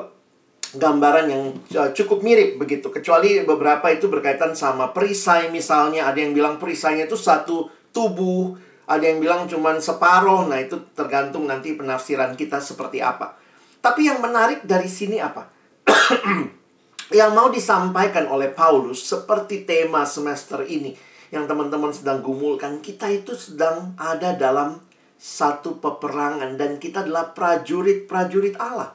[0.76, 1.42] gambaran yang
[1.76, 2.88] uh, cukup mirip begitu.
[2.88, 6.08] Kecuali beberapa itu berkaitan sama perisai misalnya.
[6.08, 8.56] Ada yang bilang perisainya itu satu tubuh.
[8.88, 10.48] Ada yang bilang cuma separuh.
[10.48, 13.36] Nah itu tergantung nanti penafsiran kita seperti apa.
[13.82, 15.50] Tapi yang menarik dari sini apa?
[17.18, 23.32] yang mau disampaikan oleh Paulus seperti tema semester ini yang teman-teman sedang gumulkan, kita itu
[23.32, 24.84] sedang ada dalam
[25.16, 28.92] satu peperangan dan kita adalah prajurit-prajurit Allah.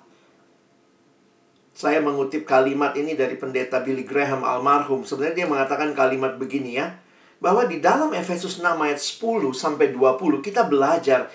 [1.77, 5.05] Saya mengutip kalimat ini dari pendeta Billy Graham almarhum.
[5.05, 6.97] Sebenarnya dia mengatakan kalimat begini ya.
[7.37, 11.29] Bahwa di dalam Efesus 6 ayat 10 sampai 20 kita belajar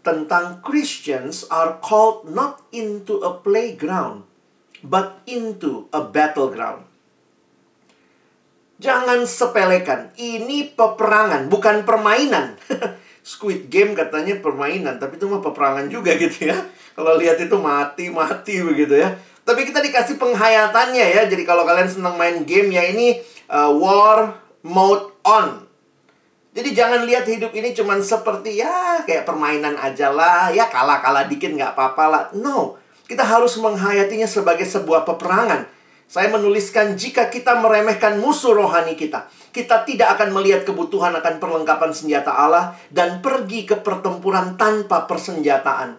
[0.00, 4.24] tentang Christians are called not into a playground
[4.80, 6.88] but into a battleground.
[8.80, 10.16] Jangan sepelekan.
[10.16, 12.56] Ini peperangan, bukan permainan.
[13.24, 16.56] Squid Game katanya permainan, tapi itu mah peperangan juga gitu ya.
[16.96, 19.12] Kalau lihat itu mati-mati begitu ya.
[19.44, 21.22] Tapi kita dikasih penghayatannya ya.
[21.28, 23.20] Jadi kalau kalian senang main game ya ini
[23.52, 25.68] uh, war mode on.
[26.54, 30.48] Jadi jangan lihat hidup ini cuman seperti ya kayak permainan aja lah.
[30.48, 32.22] Ya kalah-kalah dikit nggak apa-apa lah.
[32.34, 32.80] No.
[33.04, 35.68] Kita harus menghayatinya sebagai sebuah peperangan.
[36.08, 41.90] Saya menuliskan jika kita meremehkan musuh rohani kita, kita tidak akan melihat kebutuhan akan perlengkapan
[41.96, 45.96] senjata Allah dan pergi ke pertempuran tanpa persenjataan.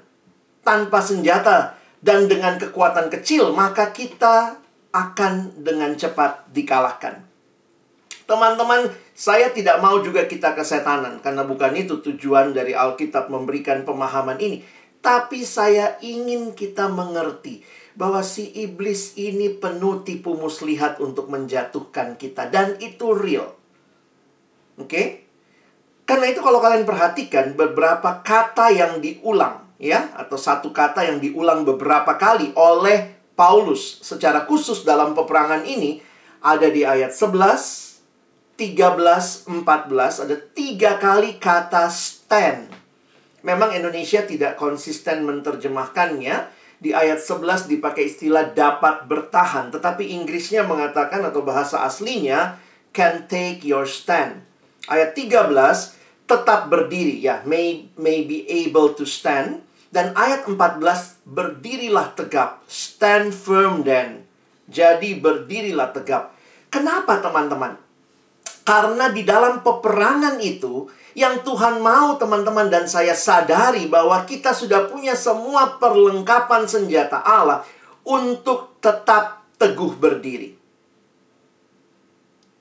[0.62, 4.62] Tanpa senjata dan dengan kekuatan kecil, maka kita
[4.94, 7.26] akan dengan cepat dikalahkan.
[8.30, 14.38] Teman-teman, saya tidak mau juga kita kesetanan karena bukan itu tujuan dari Alkitab memberikan pemahaman
[14.38, 14.62] ini.
[15.02, 17.66] Tapi saya ingin kita mengerti
[17.98, 23.54] bahwa si iblis ini penuh tipu muslihat untuk menjatuhkan kita dan itu real.
[24.78, 24.90] Oke?
[24.90, 25.06] Okay?
[26.06, 31.68] Karena itu kalau kalian perhatikan beberapa kata yang diulang ya atau satu kata yang diulang
[31.68, 36.00] beberapa kali oleh Paulus secara khusus dalam peperangan ini
[36.40, 37.96] ada di ayat 11
[38.56, 42.72] 13, 14 ada tiga kali kata stand.
[43.44, 46.56] Memang Indonesia tidak konsisten menerjemahkannya.
[46.76, 49.76] Di ayat 11 dipakai istilah dapat bertahan.
[49.76, 52.60] Tetapi Inggrisnya mengatakan atau bahasa aslinya
[52.96, 54.44] can take your stand.
[54.88, 55.52] Ayat 13
[56.26, 59.65] tetap berdiri ya, may, may be able to stand.
[59.94, 64.26] Dan ayat 14 berdirilah tegap, stand firm then.
[64.66, 66.34] Jadi berdirilah tegap.
[66.74, 67.78] Kenapa teman-teman?
[68.66, 74.92] Karena di dalam peperangan itu, yang Tuhan mau teman-teman dan saya sadari bahwa kita sudah
[74.92, 77.64] punya semua perlengkapan senjata Allah
[78.04, 80.58] untuk tetap teguh berdiri.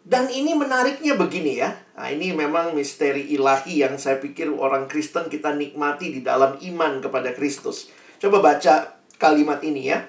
[0.05, 1.73] Dan ini menariknya begini ya.
[1.95, 6.99] Nah, ini memang misteri ilahi yang saya pikir orang Kristen kita nikmati di dalam iman
[6.99, 7.87] kepada Kristus.
[8.19, 10.03] Coba baca kalimat ini ya.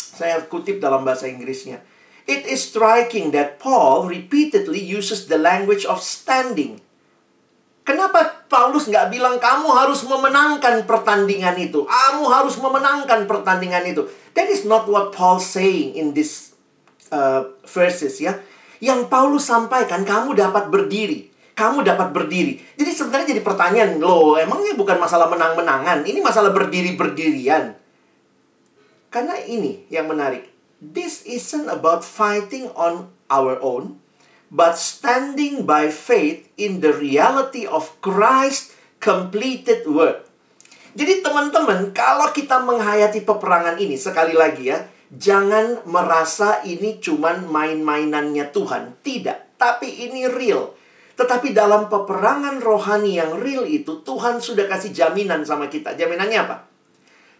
[0.00, 1.84] Saya kutip dalam bahasa Inggrisnya.
[2.24, 6.80] It is striking that Paul repeatedly uses the language of standing.
[7.84, 11.88] Kenapa Paulus nggak bilang kamu harus memenangkan pertandingan itu?
[11.88, 14.04] Kamu harus memenangkan pertandingan itu.
[14.36, 16.52] That is not what Paul saying in this
[17.08, 18.36] uh, verses ya.
[18.78, 21.30] Yang Paulus sampaikan kamu dapat berdiri.
[21.58, 22.62] Kamu dapat berdiri.
[22.78, 26.06] Jadi sebenarnya jadi pertanyaan, loh emangnya bukan masalah menang-menangan.
[26.06, 27.74] Ini masalah berdiri-berdirian.
[29.10, 30.46] Karena ini yang menarik
[30.78, 33.98] this isn't about fighting on our own,
[34.48, 40.26] but standing by faith in the reality of Christ completed work.
[40.98, 48.52] Jadi teman-teman, kalau kita menghayati peperangan ini sekali lagi ya, jangan merasa ini cuman main-mainannya
[48.52, 49.00] Tuhan.
[49.00, 50.74] Tidak, tapi ini real.
[51.18, 55.98] Tetapi dalam peperangan rohani yang real itu, Tuhan sudah kasih jaminan sama kita.
[55.98, 56.68] Jaminannya apa?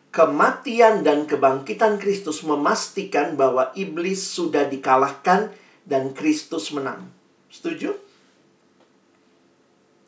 [0.08, 5.52] kematian dan kebangkitan Kristus memastikan bahwa iblis sudah dikalahkan
[5.84, 7.08] dan Kristus menang.
[7.52, 7.96] Setuju?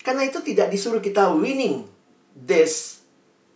[0.01, 1.85] Karena itu tidak disuruh kita winning
[2.33, 3.05] this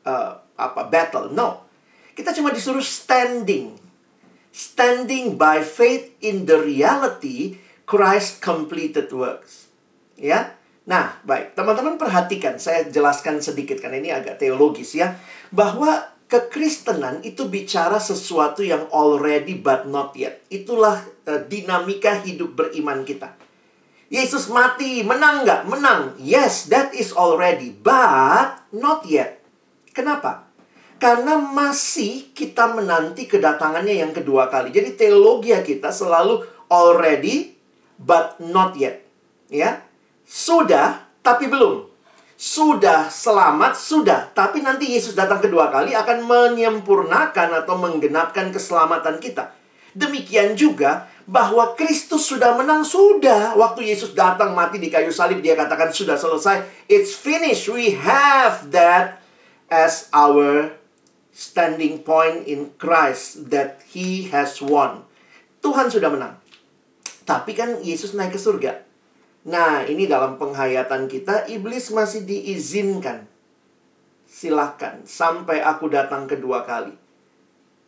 [0.05, 1.33] uh, apa battle.
[1.33, 1.64] No.
[2.12, 3.84] Kita cuma disuruh standing.
[4.55, 7.59] Standing by faith in the reality
[7.90, 9.67] Christ completed works.
[10.14, 10.55] Ya.
[10.87, 11.59] Nah, baik.
[11.59, 15.19] Teman-teman perhatikan, saya jelaskan sedikit karena ini agak teologis ya,
[15.51, 20.47] bahwa kekristenan itu bicara sesuatu yang already but not yet.
[20.53, 23.35] Itulah uh, dinamika hidup beriman kita.
[24.07, 25.67] Yesus mati, menang nggak?
[25.67, 26.14] Menang.
[26.23, 29.43] Yes, that is already, but not yet.
[29.90, 30.47] Kenapa?
[31.05, 34.73] Karena masih kita menanti kedatangannya yang kedua kali.
[34.73, 36.40] Jadi teologi kita selalu
[36.73, 37.53] already
[38.01, 39.05] but not yet.
[39.53, 39.85] Ya.
[40.25, 41.93] Sudah tapi belum
[42.40, 44.33] sudah selamat, sudah.
[44.33, 49.55] Tapi nanti Yesus datang kedua kali akan menyempurnakan atau menggenapkan keselamatan kita.
[49.95, 53.55] Demikian juga bahwa Kristus sudah menang, sudah.
[53.55, 56.88] Waktu Yesus datang mati di kayu salib, dia katakan sudah selesai.
[56.90, 57.71] It's finished.
[57.71, 59.23] We have that
[59.71, 60.75] as our
[61.35, 65.03] standing point in Christ that He has won.
[65.59, 66.38] Tuhan sudah menang.
[67.27, 68.87] Tapi kan Yesus naik ke surga.
[69.44, 73.29] Nah, ini dalam penghayatan kita, iblis masih diizinkan.
[74.25, 76.94] Silahkan, sampai aku datang kedua kali.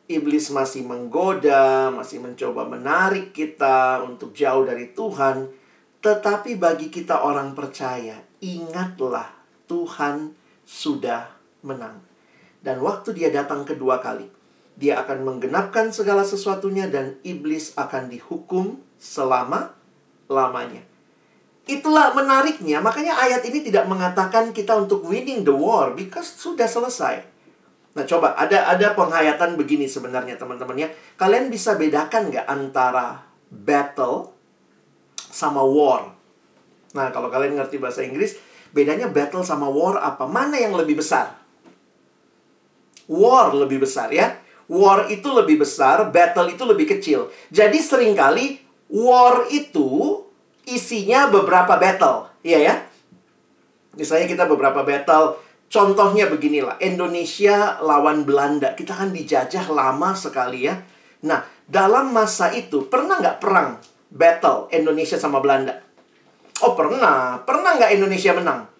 [0.06, 5.48] Iblis masih menggoda, masih mencoba menarik kita untuk jauh dari Tuhan.
[6.04, 9.26] Tetapi bagi kita orang percaya, ingatlah
[9.66, 11.34] Tuhan sudah
[11.66, 12.05] menang.
[12.66, 14.26] Dan waktu dia datang kedua kali,
[14.74, 20.82] dia akan menggenapkan segala sesuatunya dan iblis akan dihukum selama-lamanya.
[21.70, 27.22] Itulah menariknya, makanya ayat ini tidak mengatakan kita untuk winning the war because sudah selesai.
[27.94, 30.88] Nah, coba ada ada penghayatan begini sebenarnya teman-teman ya.
[31.14, 34.34] Kalian bisa bedakan nggak antara battle
[35.14, 36.18] sama war?
[36.98, 38.36] Nah, kalau kalian ngerti bahasa Inggris,
[38.74, 40.26] bedanya battle sama war apa?
[40.26, 41.45] Mana yang lebih besar?
[43.06, 44.38] War lebih besar ya.
[44.66, 47.30] War itu lebih besar, battle itu lebih kecil.
[47.54, 48.58] Jadi sering kali
[48.90, 50.22] war itu
[50.66, 52.74] isinya beberapa battle, iya ya.
[53.94, 55.38] Misalnya kita beberapa battle,
[55.70, 60.82] contohnya beginilah, Indonesia lawan Belanda, kita kan dijajah lama sekali ya.
[61.22, 63.78] Nah, dalam masa itu, pernah nggak perang
[64.10, 65.78] battle Indonesia sama Belanda?
[66.66, 68.75] Oh pernah, pernah nggak Indonesia menang?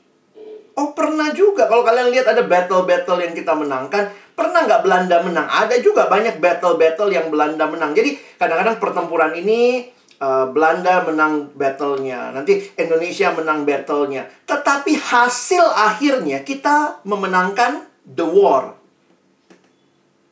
[0.77, 1.65] Oh pernah juga.
[1.73, 5.49] Kalau kalian lihat ada battle-battle yang kita menangkan, pernah nggak Belanda menang?
[5.49, 7.97] Ada juga banyak battle-battle yang Belanda menang.
[7.97, 9.89] Jadi kadang-kadang pertempuran ini
[10.21, 14.29] uh, Belanda menang battlenya, nanti Indonesia menang battlenya.
[14.45, 18.77] Tetapi hasil akhirnya kita memenangkan the war.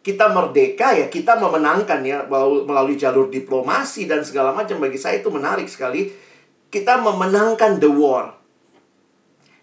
[0.05, 2.29] Kita merdeka ya, kita memenangkan ya
[2.69, 4.77] melalui jalur diplomasi dan segala macam.
[4.77, 6.13] Bagi saya itu menarik sekali
[6.69, 8.37] kita memenangkan the war.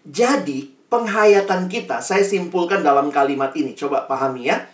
[0.02, 3.72] Jadi, penghayatan kita, saya simpulkan dalam kalimat ini.
[3.72, 4.68] Coba pahami ya.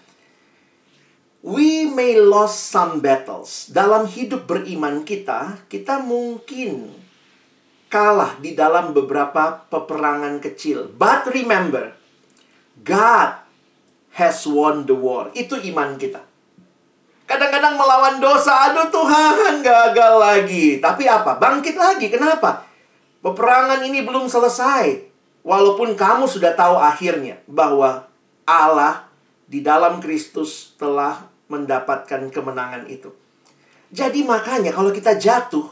[1.47, 3.71] We may lose some battles.
[3.71, 6.91] Dalam hidup beriman kita, kita mungkin
[7.87, 10.91] kalah di dalam beberapa peperangan kecil.
[10.91, 11.95] But remember,
[12.83, 13.39] God
[14.19, 15.31] has won the war.
[15.39, 16.27] Itu iman kita.
[17.29, 20.83] Kadang-kadang melawan dosa, aduh Tuhan gagal lagi.
[20.83, 21.39] Tapi apa?
[21.39, 22.11] Bangkit lagi.
[22.11, 22.67] Kenapa?
[23.23, 25.08] Peperangan ini belum selesai.
[25.47, 28.09] Walaupun kamu sudah tahu akhirnya bahwa
[28.49, 29.09] Allah
[29.49, 33.09] di dalam Kristus telah mendapatkan kemenangan itu.
[33.89, 35.65] Jadi makanya kalau kita jatuh,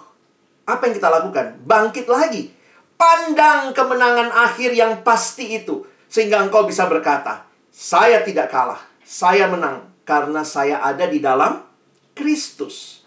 [0.64, 1.60] apa yang kita lakukan?
[1.68, 2.48] Bangkit lagi.
[2.96, 5.84] Pandang kemenangan akhir yang pasti itu.
[6.08, 11.60] Sehingga engkau bisa berkata, saya tidak kalah, saya menang karena saya ada di dalam
[12.16, 13.04] Kristus.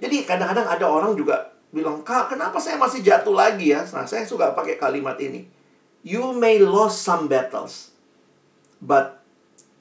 [0.00, 3.84] Jadi kadang-kadang ada orang juga bilang, Kak, kenapa saya masih jatuh lagi ya?
[3.92, 5.44] Nah, saya suka pakai kalimat ini.
[6.06, 7.92] You may lose some battles,
[8.80, 9.20] but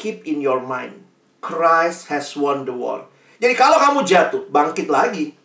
[0.01, 1.05] keep in your mind,
[1.39, 3.07] Christ has won the war.
[3.37, 5.37] Jadi kalau kamu jatuh, bangkit lagi.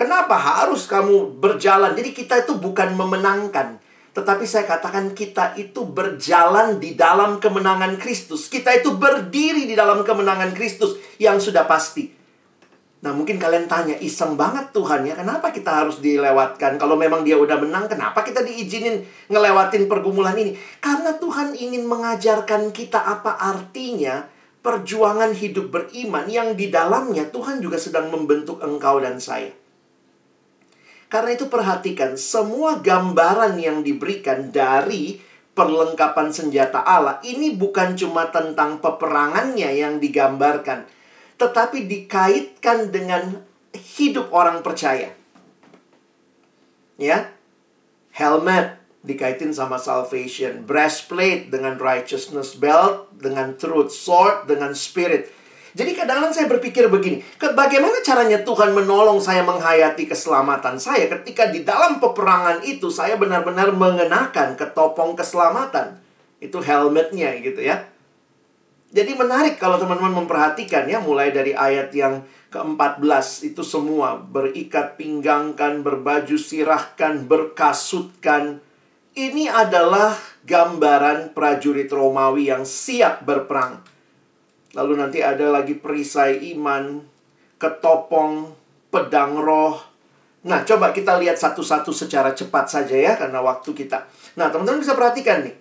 [0.00, 1.92] Kenapa harus kamu berjalan?
[1.92, 3.76] Jadi kita itu bukan memenangkan,
[4.16, 8.48] tetapi saya katakan kita itu berjalan di dalam kemenangan Kristus.
[8.48, 12.19] Kita itu berdiri di dalam kemenangan Kristus yang sudah pasti.
[13.00, 16.76] Nah mungkin kalian tanya, iseng banget Tuhan ya, kenapa kita harus dilewatkan?
[16.76, 19.00] Kalau memang dia udah menang, kenapa kita diizinin
[19.32, 20.52] ngelewatin pergumulan ini?
[20.84, 24.28] Karena Tuhan ingin mengajarkan kita apa artinya
[24.60, 29.56] perjuangan hidup beriman yang di dalamnya Tuhan juga sedang membentuk engkau dan saya.
[31.10, 35.18] Karena itu perhatikan, semua gambaran yang diberikan dari
[35.56, 40.86] perlengkapan senjata Allah ini bukan cuma tentang peperangannya yang digambarkan,
[41.40, 43.40] tetapi dikaitkan dengan
[43.72, 45.16] hidup orang percaya.
[47.00, 47.32] Ya.
[48.12, 55.32] Helmet dikaitin sama salvation, breastplate dengan righteousness, belt dengan truth, sword dengan spirit.
[55.70, 61.62] Jadi kadang-kadang saya berpikir begini, bagaimana caranya Tuhan menolong saya menghayati keselamatan saya ketika di
[61.62, 65.96] dalam peperangan itu saya benar-benar mengenakan ketopong keselamatan.
[66.42, 67.86] Itu helmetnya gitu ya.
[68.90, 75.86] Jadi menarik kalau teman-teman memperhatikan ya mulai dari ayat yang ke-14 itu semua berikat pinggangkan,
[75.86, 78.58] berbaju sirahkan, berkasutkan.
[79.14, 83.78] Ini adalah gambaran prajurit Romawi yang siap berperang.
[84.74, 87.06] Lalu nanti ada lagi perisai iman,
[87.62, 88.54] ketopong,
[88.90, 89.78] pedang roh.
[90.50, 94.08] Nah, coba kita lihat satu-satu secara cepat saja ya, karena waktu kita.
[94.34, 95.59] Nah, teman-teman bisa perhatikan nih.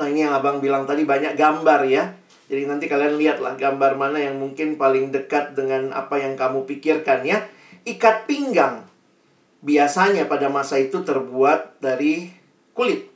[0.00, 2.16] Nah, ini yang abang bilang tadi banyak gambar ya.
[2.48, 7.20] Jadi nanti kalian lihatlah gambar mana yang mungkin paling dekat dengan apa yang kamu pikirkan
[7.22, 7.44] ya.
[7.84, 8.88] Ikat pinggang.
[9.60, 12.32] Biasanya pada masa itu terbuat dari
[12.72, 13.12] kulit.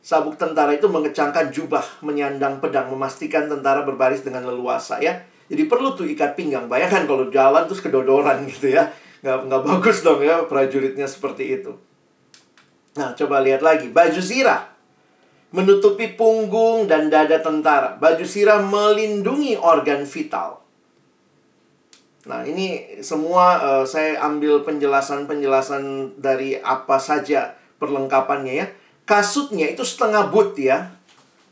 [0.00, 5.22] Sabuk tentara itu mengecangkan jubah, menyandang pedang, memastikan tentara berbaris dengan leluasa ya.
[5.46, 6.66] Jadi perlu tuh ikat pinggang.
[6.66, 8.88] Bayangkan kalau jalan terus kedodoran gitu ya.
[9.20, 11.76] Nggak, nggak bagus dong ya prajuritnya seperti itu.
[12.98, 13.86] Nah, coba lihat lagi.
[13.92, 14.73] Baju sirah.
[15.54, 17.94] Menutupi punggung dan dada tentara.
[17.94, 20.58] Baju sirah melindungi organ vital.
[22.26, 28.66] Nah, ini semua uh, saya ambil penjelasan-penjelasan dari apa saja perlengkapannya ya
[29.04, 30.92] kasutnya itu setengah but ya.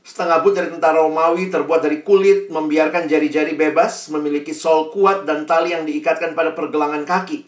[0.02, 5.46] Setengah but dari tentara Romawi terbuat dari kulit, membiarkan jari-jari bebas, memiliki sol kuat dan
[5.46, 7.46] tali yang diikatkan pada pergelangan kaki.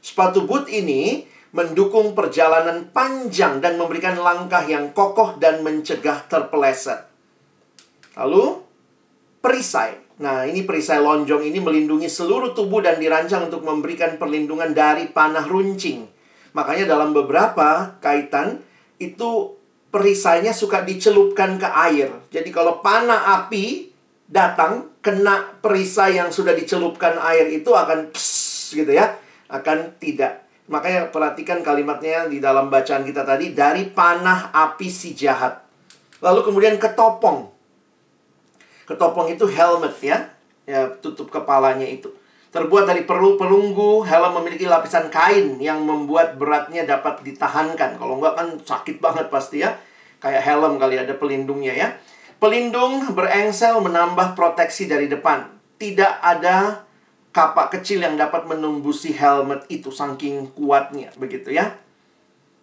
[0.00, 7.04] Sepatu but ini mendukung perjalanan panjang dan memberikan langkah yang kokoh dan mencegah terpeleset.
[8.16, 8.60] Lalu,
[9.44, 10.00] perisai.
[10.20, 15.44] Nah, ini perisai lonjong ini melindungi seluruh tubuh dan dirancang untuk memberikan perlindungan dari panah
[15.44, 16.08] runcing.
[16.52, 18.60] Makanya dalam beberapa kaitan,
[19.00, 19.56] itu
[19.92, 22.08] perisainya suka dicelupkan ke air.
[22.32, 23.92] Jadi kalau panah api
[24.24, 29.20] datang kena perisai yang sudah dicelupkan air itu akan pss, gitu ya,
[29.52, 30.48] akan tidak.
[30.72, 35.60] Makanya perhatikan kalimatnya di dalam bacaan kita tadi dari panah api si jahat.
[36.24, 37.52] Lalu kemudian ketopong.
[38.88, 40.32] Ketopong itu helmet ya,
[40.64, 42.08] ya tutup kepalanya itu.
[42.52, 48.00] Terbuat dari perlu pelunggu, helm memiliki lapisan kain yang membuat beratnya dapat ditahankan.
[48.00, 49.76] Kalau enggak kan sakit banget pasti ya.
[50.20, 51.88] Kayak helm kali ada pelindungnya ya.
[52.40, 55.52] Pelindung berengsel menambah proteksi dari depan.
[55.76, 56.84] Tidak ada
[57.32, 61.80] kapak kecil yang dapat menumbusi helmet itu saking kuatnya begitu ya.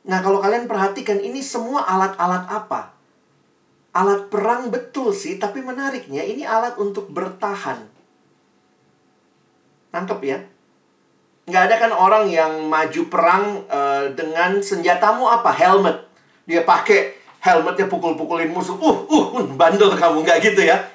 [0.05, 2.95] Nah, kalau kalian perhatikan ini semua alat-alat apa?
[3.91, 7.83] Alat perang betul sih, tapi menariknya ini alat untuk bertahan.
[9.89, 10.39] Tangkep ya?
[11.49, 15.49] Nggak ada kan orang yang maju perang uh, dengan senjatamu apa?
[15.49, 15.97] Helmet.
[16.45, 18.77] Dia pakai helmetnya pukul-pukulin musuh.
[18.77, 20.21] Uh, uh, uh, bandel kamu.
[20.21, 20.85] Nggak gitu ya.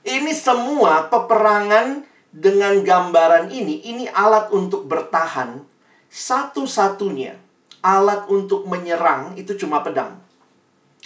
[0.00, 3.82] Ini semua peperangan dengan gambaran ini.
[3.86, 5.62] Ini alat untuk bertahan.
[6.10, 7.38] Satu-satunya
[7.82, 10.18] alat untuk menyerang itu cuma pedang.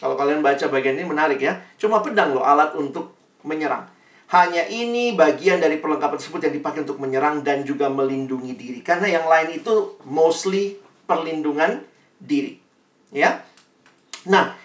[0.00, 1.60] Kalau kalian baca bagian ini menarik ya.
[1.80, 3.88] Cuma pedang loh alat untuk menyerang.
[4.32, 8.80] Hanya ini bagian dari perlengkapan tersebut yang dipakai untuk menyerang dan juga melindungi diri.
[8.80, 11.84] Karena yang lain itu mostly perlindungan
[12.16, 12.56] diri.
[13.12, 13.44] Ya.
[14.24, 14.56] Nah,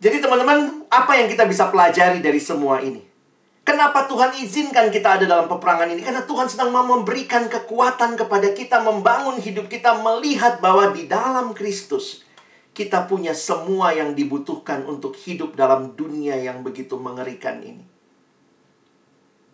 [0.00, 3.09] jadi teman-teman, apa yang kita bisa pelajari dari semua ini?
[3.70, 6.02] Kenapa Tuhan izinkan kita ada dalam peperangan ini?
[6.02, 11.54] Karena Tuhan sedang mau memberikan kekuatan kepada kita, membangun hidup kita, melihat bahwa di dalam
[11.54, 12.26] Kristus
[12.74, 17.86] kita punya semua yang dibutuhkan untuk hidup dalam dunia yang begitu mengerikan ini.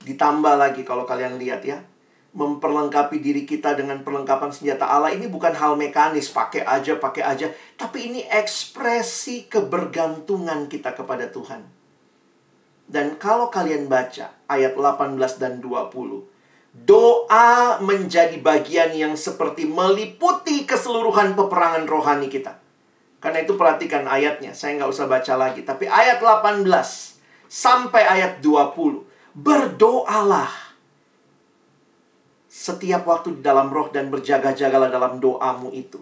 [0.09, 1.85] Ditambah lagi kalau kalian lihat ya,
[2.33, 7.53] memperlengkapi diri kita dengan perlengkapan senjata Allah ini bukan hal mekanis, pakai aja, pakai aja,
[7.77, 11.86] tapi ini ekspresi kebergantungan kita kepada Tuhan.
[12.87, 16.23] Dan kalau kalian baca ayat 18 dan 20,
[16.87, 22.63] doa menjadi bagian yang seperti meliputi keseluruhan peperangan rohani kita.
[23.19, 25.67] Karena itu perhatikan ayatnya, saya nggak usah baca lagi.
[25.67, 26.63] Tapi ayat 18
[27.51, 29.03] sampai ayat 20
[29.35, 30.67] berdoalah
[32.47, 36.01] setiap waktu di dalam roh dan berjaga-jagalah dalam doamu itu.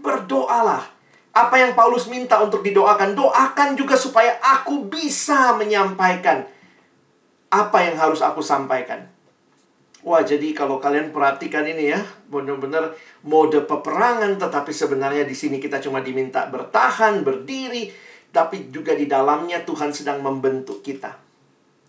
[0.00, 0.90] Berdoalah.
[1.34, 6.46] Apa yang Paulus minta untuk didoakan, doakan juga supaya aku bisa menyampaikan
[7.50, 9.10] apa yang harus aku sampaikan.
[10.04, 12.92] Wah, jadi kalau kalian perhatikan ini ya, benar-benar
[13.24, 17.88] mode peperangan, tetapi sebenarnya di sini kita cuma diminta bertahan, berdiri,
[18.28, 21.16] tapi juga di dalamnya Tuhan sedang membentuk kita.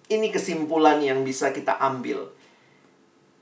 [0.08, 2.32] Ini kesimpulan yang bisa kita ambil.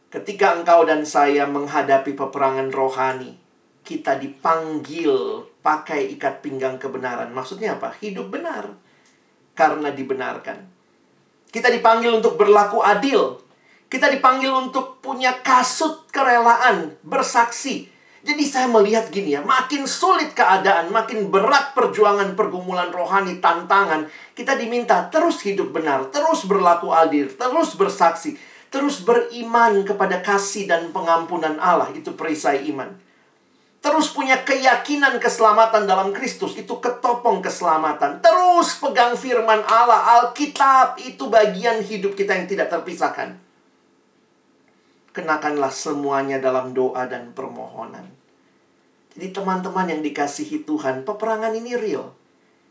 [0.10, 3.38] Ketika engkau dan saya menghadapi peperangan rohani,
[3.86, 7.32] kita dipanggil pakai ikat pinggang kebenaran.
[7.32, 7.96] Maksudnya apa?
[8.04, 8.76] Hidup benar.
[9.56, 10.60] Karena dibenarkan.
[11.50, 13.40] Kita dipanggil untuk berlaku adil.
[13.88, 17.94] Kita dipanggil untuk punya kasut kerelaan, bersaksi.
[18.24, 24.56] Jadi saya melihat gini ya, makin sulit keadaan, makin berat perjuangan pergumulan rohani, tantangan, kita
[24.56, 28.40] diminta terus hidup benar, terus berlaku adil, terus bersaksi,
[28.72, 32.96] terus beriman kepada kasih dan pengampunan Allah, itu perisai iman.
[33.84, 38.24] Terus punya keyakinan keselamatan dalam Kristus, itu ketopong keselamatan.
[38.24, 43.44] Terus pegang firman Allah, Alkitab, itu bagian hidup kita yang tidak terpisahkan
[45.14, 48.10] kenakanlah semuanya dalam doa dan permohonan.
[49.14, 52.18] Jadi teman-teman yang dikasihi Tuhan, peperangan ini real.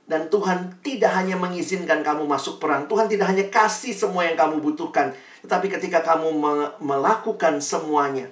[0.02, 2.90] Dan Tuhan tidak hanya mengizinkan kamu masuk perang.
[2.90, 5.14] Tuhan tidak hanya kasih semua yang kamu butuhkan.
[5.46, 8.26] Tetapi ketika kamu me melakukan semuanya,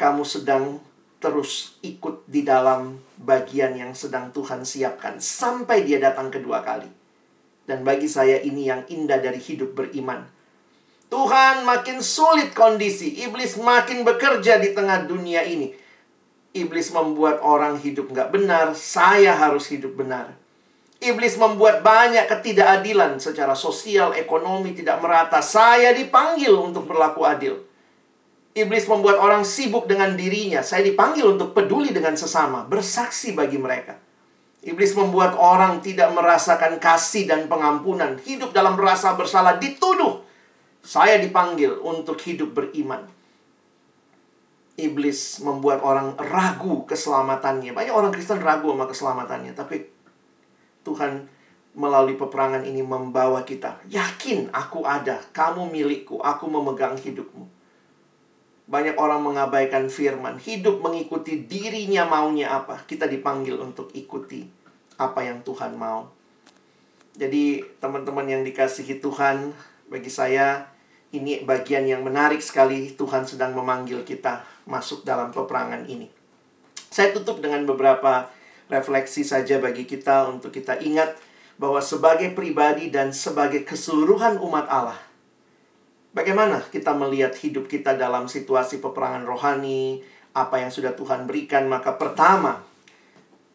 [0.00, 0.80] kamu sedang
[1.22, 5.22] terus ikut di dalam bagian yang sedang Tuhan siapkan.
[5.22, 6.90] Sampai dia datang kedua kali.
[7.62, 10.42] Dan bagi saya ini yang indah dari hidup beriman
[11.12, 13.20] Tuhan makin sulit kondisi.
[13.20, 15.76] Iblis makin bekerja di tengah dunia ini.
[16.56, 18.72] Iblis membuat orang hidup nggak benar.
[18.72, 20.32] Saya harus hidup benar.
[21.04, 25.44] Iblis membuat banyak ketidakadilan secara sosial, ekonomi tidak merata.
[25.44, 27.60] Saya dipanggil untuk berlaku adil.
[28.52, 30.60] Iblis membuat orang sibuk dengan dirinya.
[30.60, 33.96] Saya dipanggil untuk peduli dengan sesama, bersaksi bagi mereka.
[34.62, 40.22] Iblis membuat orang tidak merasakan kasih dan pengampunan, hidup dalam rasa bersalah, dituduh
[40.82, 43.06] saya dipanggil untuk hidup beriman.
[44.74, 47.70] Iblis membuat orang ragu keselamatannya.
[47.70, 49.52] Banyak orang Kristen ragu sama keselamatannya.
[49.54, 49.86] Tapi
[50.82, 51.30] Tuhan
[51.78, 53.78] melalui peperangan ini membawa kita.
[53.86, 55.22] Yakin aku ada.
[55.30, 56.18] Kamu milikku.
[56.18, 57.61] Aku memegang hidupmu.
[58.72, 60.40] Banyak orang mengabaikan firman.
[60.40, 62.80] Hidup mengikuti dirinya maunya apa.
[62.88, 64.48] Kita dipanggil untuk ikuti
[64.96, 66.08] apa yang Tuhan mau.
[67.12, 69.52] Jadi teman-teman yang dikasihi Tuhan,
[69.92, 70.72] bagi saya
[71.12, 76.08] ini bagian yang menarik sekali Tuhan sedang memanggil kita masuk dalam peperangan ini.
[76.88, 78.32] Saya tutup dengan beberapa
[78.72, 81.12] refleksi saja bagi kita untuk kita ingat
[81.60, 84.96] bahwa sebagai pribadi dan sebagai keseluruhan umat Allah,
[86.12, 90.04] Bagaimana kita melihat hidup kita dalam situasi peperangan rohani,
[90.36, 91.64] apa yang sudah Tuhan berikan?
[91.72, 92.60] Maka pertama,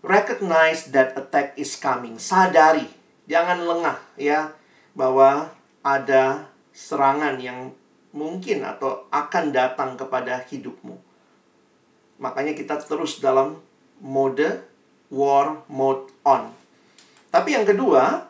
[0.01, 2.17] recognize that attack is coming.
[2.17, 2.89] Sadari,
[3.29, 4.57] jangan lengah ya
[4.97, 5.53] bahwa
[5.85, 7.77] ada serangan yang
[8.09, 10.97] mungkin atau akan datang kepada hidupmu.
[12.17, 13.61] Makanya kita terus dalam
[14.01, 14.65] mode
[15.13, 16.49] war mode on.
[17.29, 18.25] Tapi yang kedua,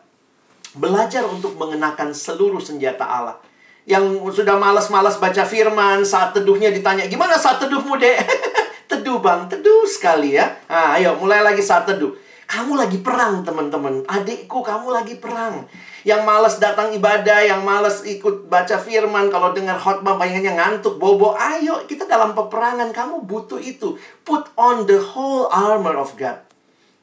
[0.76, 3.47] belajar untuk mengenakan seluruh senjata Allah
[3.88, 8.20] yang sudah malas-malas baca firman, saat teduhnya ditanya, gimana saat teduhmu, dek?
[8.92, 9.48] teduh, bang.
[9.48, 10.44] Teduh sekali ya.
[10.68, 12.12] Nah, ayo, mulai lagi saat teduh.
[12.44, 14.04] Kamu lagi perang, teman-teman.
[14.04, 15.64] Adikku, kamu lagi perang.
[16.04, 21.32] Yang malas datang ibadah, yang malas ikut baca firman, kalau dengar khotbah pengennya ngantuk, bobo.
[21.32, 22.92] Ayo, kita dalam peperangan.
[22.92, 23.96] Kamu butuh itu.
[24.20, 26.44] Put on the whole armor of God.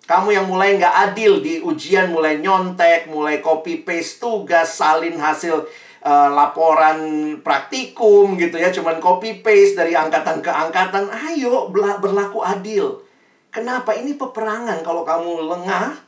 [0.05, 5.65] Kamu yang mulai nggak adil di ujian, mulai nyontek, mulai copy paste tugas, salin hasil
[6.05, 6.99] uh, laporan
[7.41, 11.09] praktikum gitu ya, cuman copy paste dari angkatan ke angkatan.
[11.09, 13.01] Ayo berlaku adil.
[13.49, 16.05] Kenapa ini peperangan kalau kamu lengah?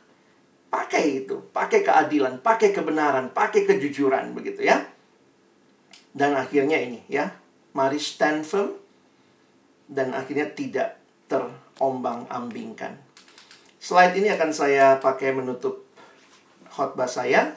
[0.68, 4.84] Pakai itu, pakai keadilan, pakai kebenaran, pakai kejujuran begitu ya.
[6.12, 7.32] Dan akhirnya ini ya,
[7.72, 8.76] mari stand firm
[9.88, 11.00] dan akhirnya tidak
[11.32, 13.00] terombang-ambingkan.
[13.80, 15.88] Slide ini akan saya pakai menutup
[16.68, 17.56] khotbah saya.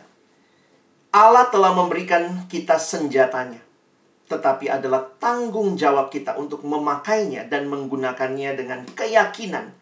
[1.11, 3.59] Allah telah memberikan kita senjatanya,
[4.31, 9.75] tetapi adalah tanggung jawab kita untuk memakainya dan menggunakannya dengan keyakinan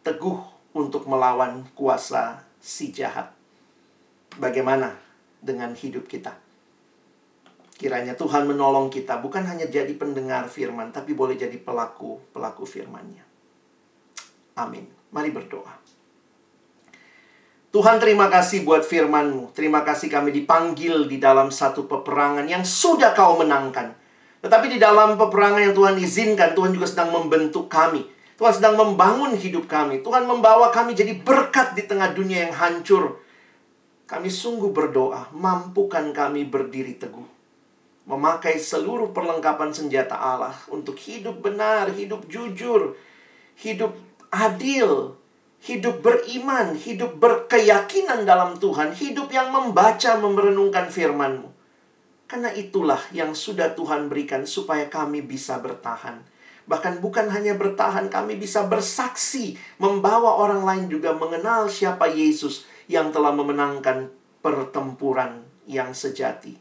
[0.00, 0.40] teguh
[0.72, 3.36] untuk melawan kuasa si jahat.
[4.40, 4.96] Bagaimana
[5.44, 6.40] dengan hidup kita?
[7.76, 13.24] Kiranya Tuhan menolong kita bukan hanya jadi pendengar firman, tapi boleh jadi pelaku-pelaku firmannya.
[14.56, 14.88] Amin.
[15.12, 15.72] Mari berdoa.
[17.72, 19.56] Tuhan terima kasih buat firman-Mu.
[19.56, 23.96] Terima kasih kami dipanggil di dalam satu peperangan yang sudah kau menangkan.
[24.44, 28.04] Tetapi di dalam peperangan yang Tuhan izinkan, Tuhan juga sedang membentuk kami.
[28.36, 30.04] Tuhan sedang membangun hidup kami.
[30.04, 33.24] Tuhan membawa kami jadi berkat di tengah dunia yang hancur.
[34.04, 37.24] Kami sungguh berdoa, mampukan kami berdiri teguh.
[38.04, 43.00] Memakai seluruh perlengkapan senjata Allah untuk hidup benar, hidup jujur,
[43.56, 43.96] hidup
[44.28, 45.16] adil,
[45.62, 51.48] hidup beriman, hidup berkeyakinan dalam Tuhan, hidup yang membaca, memerenungkan firman-Mu.
[52.26, 56.24] Karena itulah yang sudah Tuhan berikan supaya kami bisa bertahan.
[56.66, 63.14] Bahkan bukan hanya bertahan, kami bisa bersaksi, membawa orang lain juga mengenal siapa Yesus yang
[63.14, 64.10] telah memenangkan
[64.42, 66.58] pertempuran yang sejati.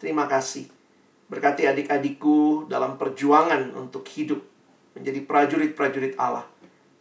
[0.00, 0.70] Terima kasih.
[1.28, 4.40] Berkati adik-adikku dalam perjuangan untuk hidup
[4.96, 6.46] menjadi prajurit-prajurit Allah.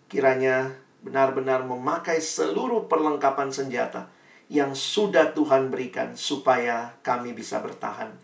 [0.07, 4.07] Kiranya benar-benar memakai seluruh perlengkapan senjata
[4.47, 8.15] yang sudah Tuhan berikan supaya kami bisa bertahan.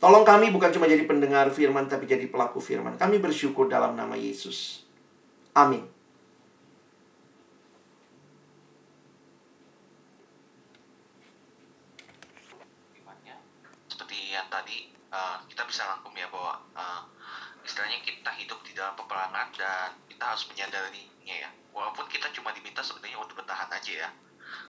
[0.00, 2.96] Tolong kami bukan cuma jadi pendengar firman tapi jadi pelaku firman.
[2.96, 4.84] Kami bersyukur dalam nama Yesus.
[5.52, 5.84] Amin.
[13.92, 17.04] Seperti yang tadi uh, kita bisa rangkum ya bahwa uh,
[17.60, 22.82] istilahnya kita hidup di dalam peperangan dan kita harus menyadarinya ya walaupun kita cuma diminta
[22.82, 24.08] sebenarnya untuk bertahan aja ya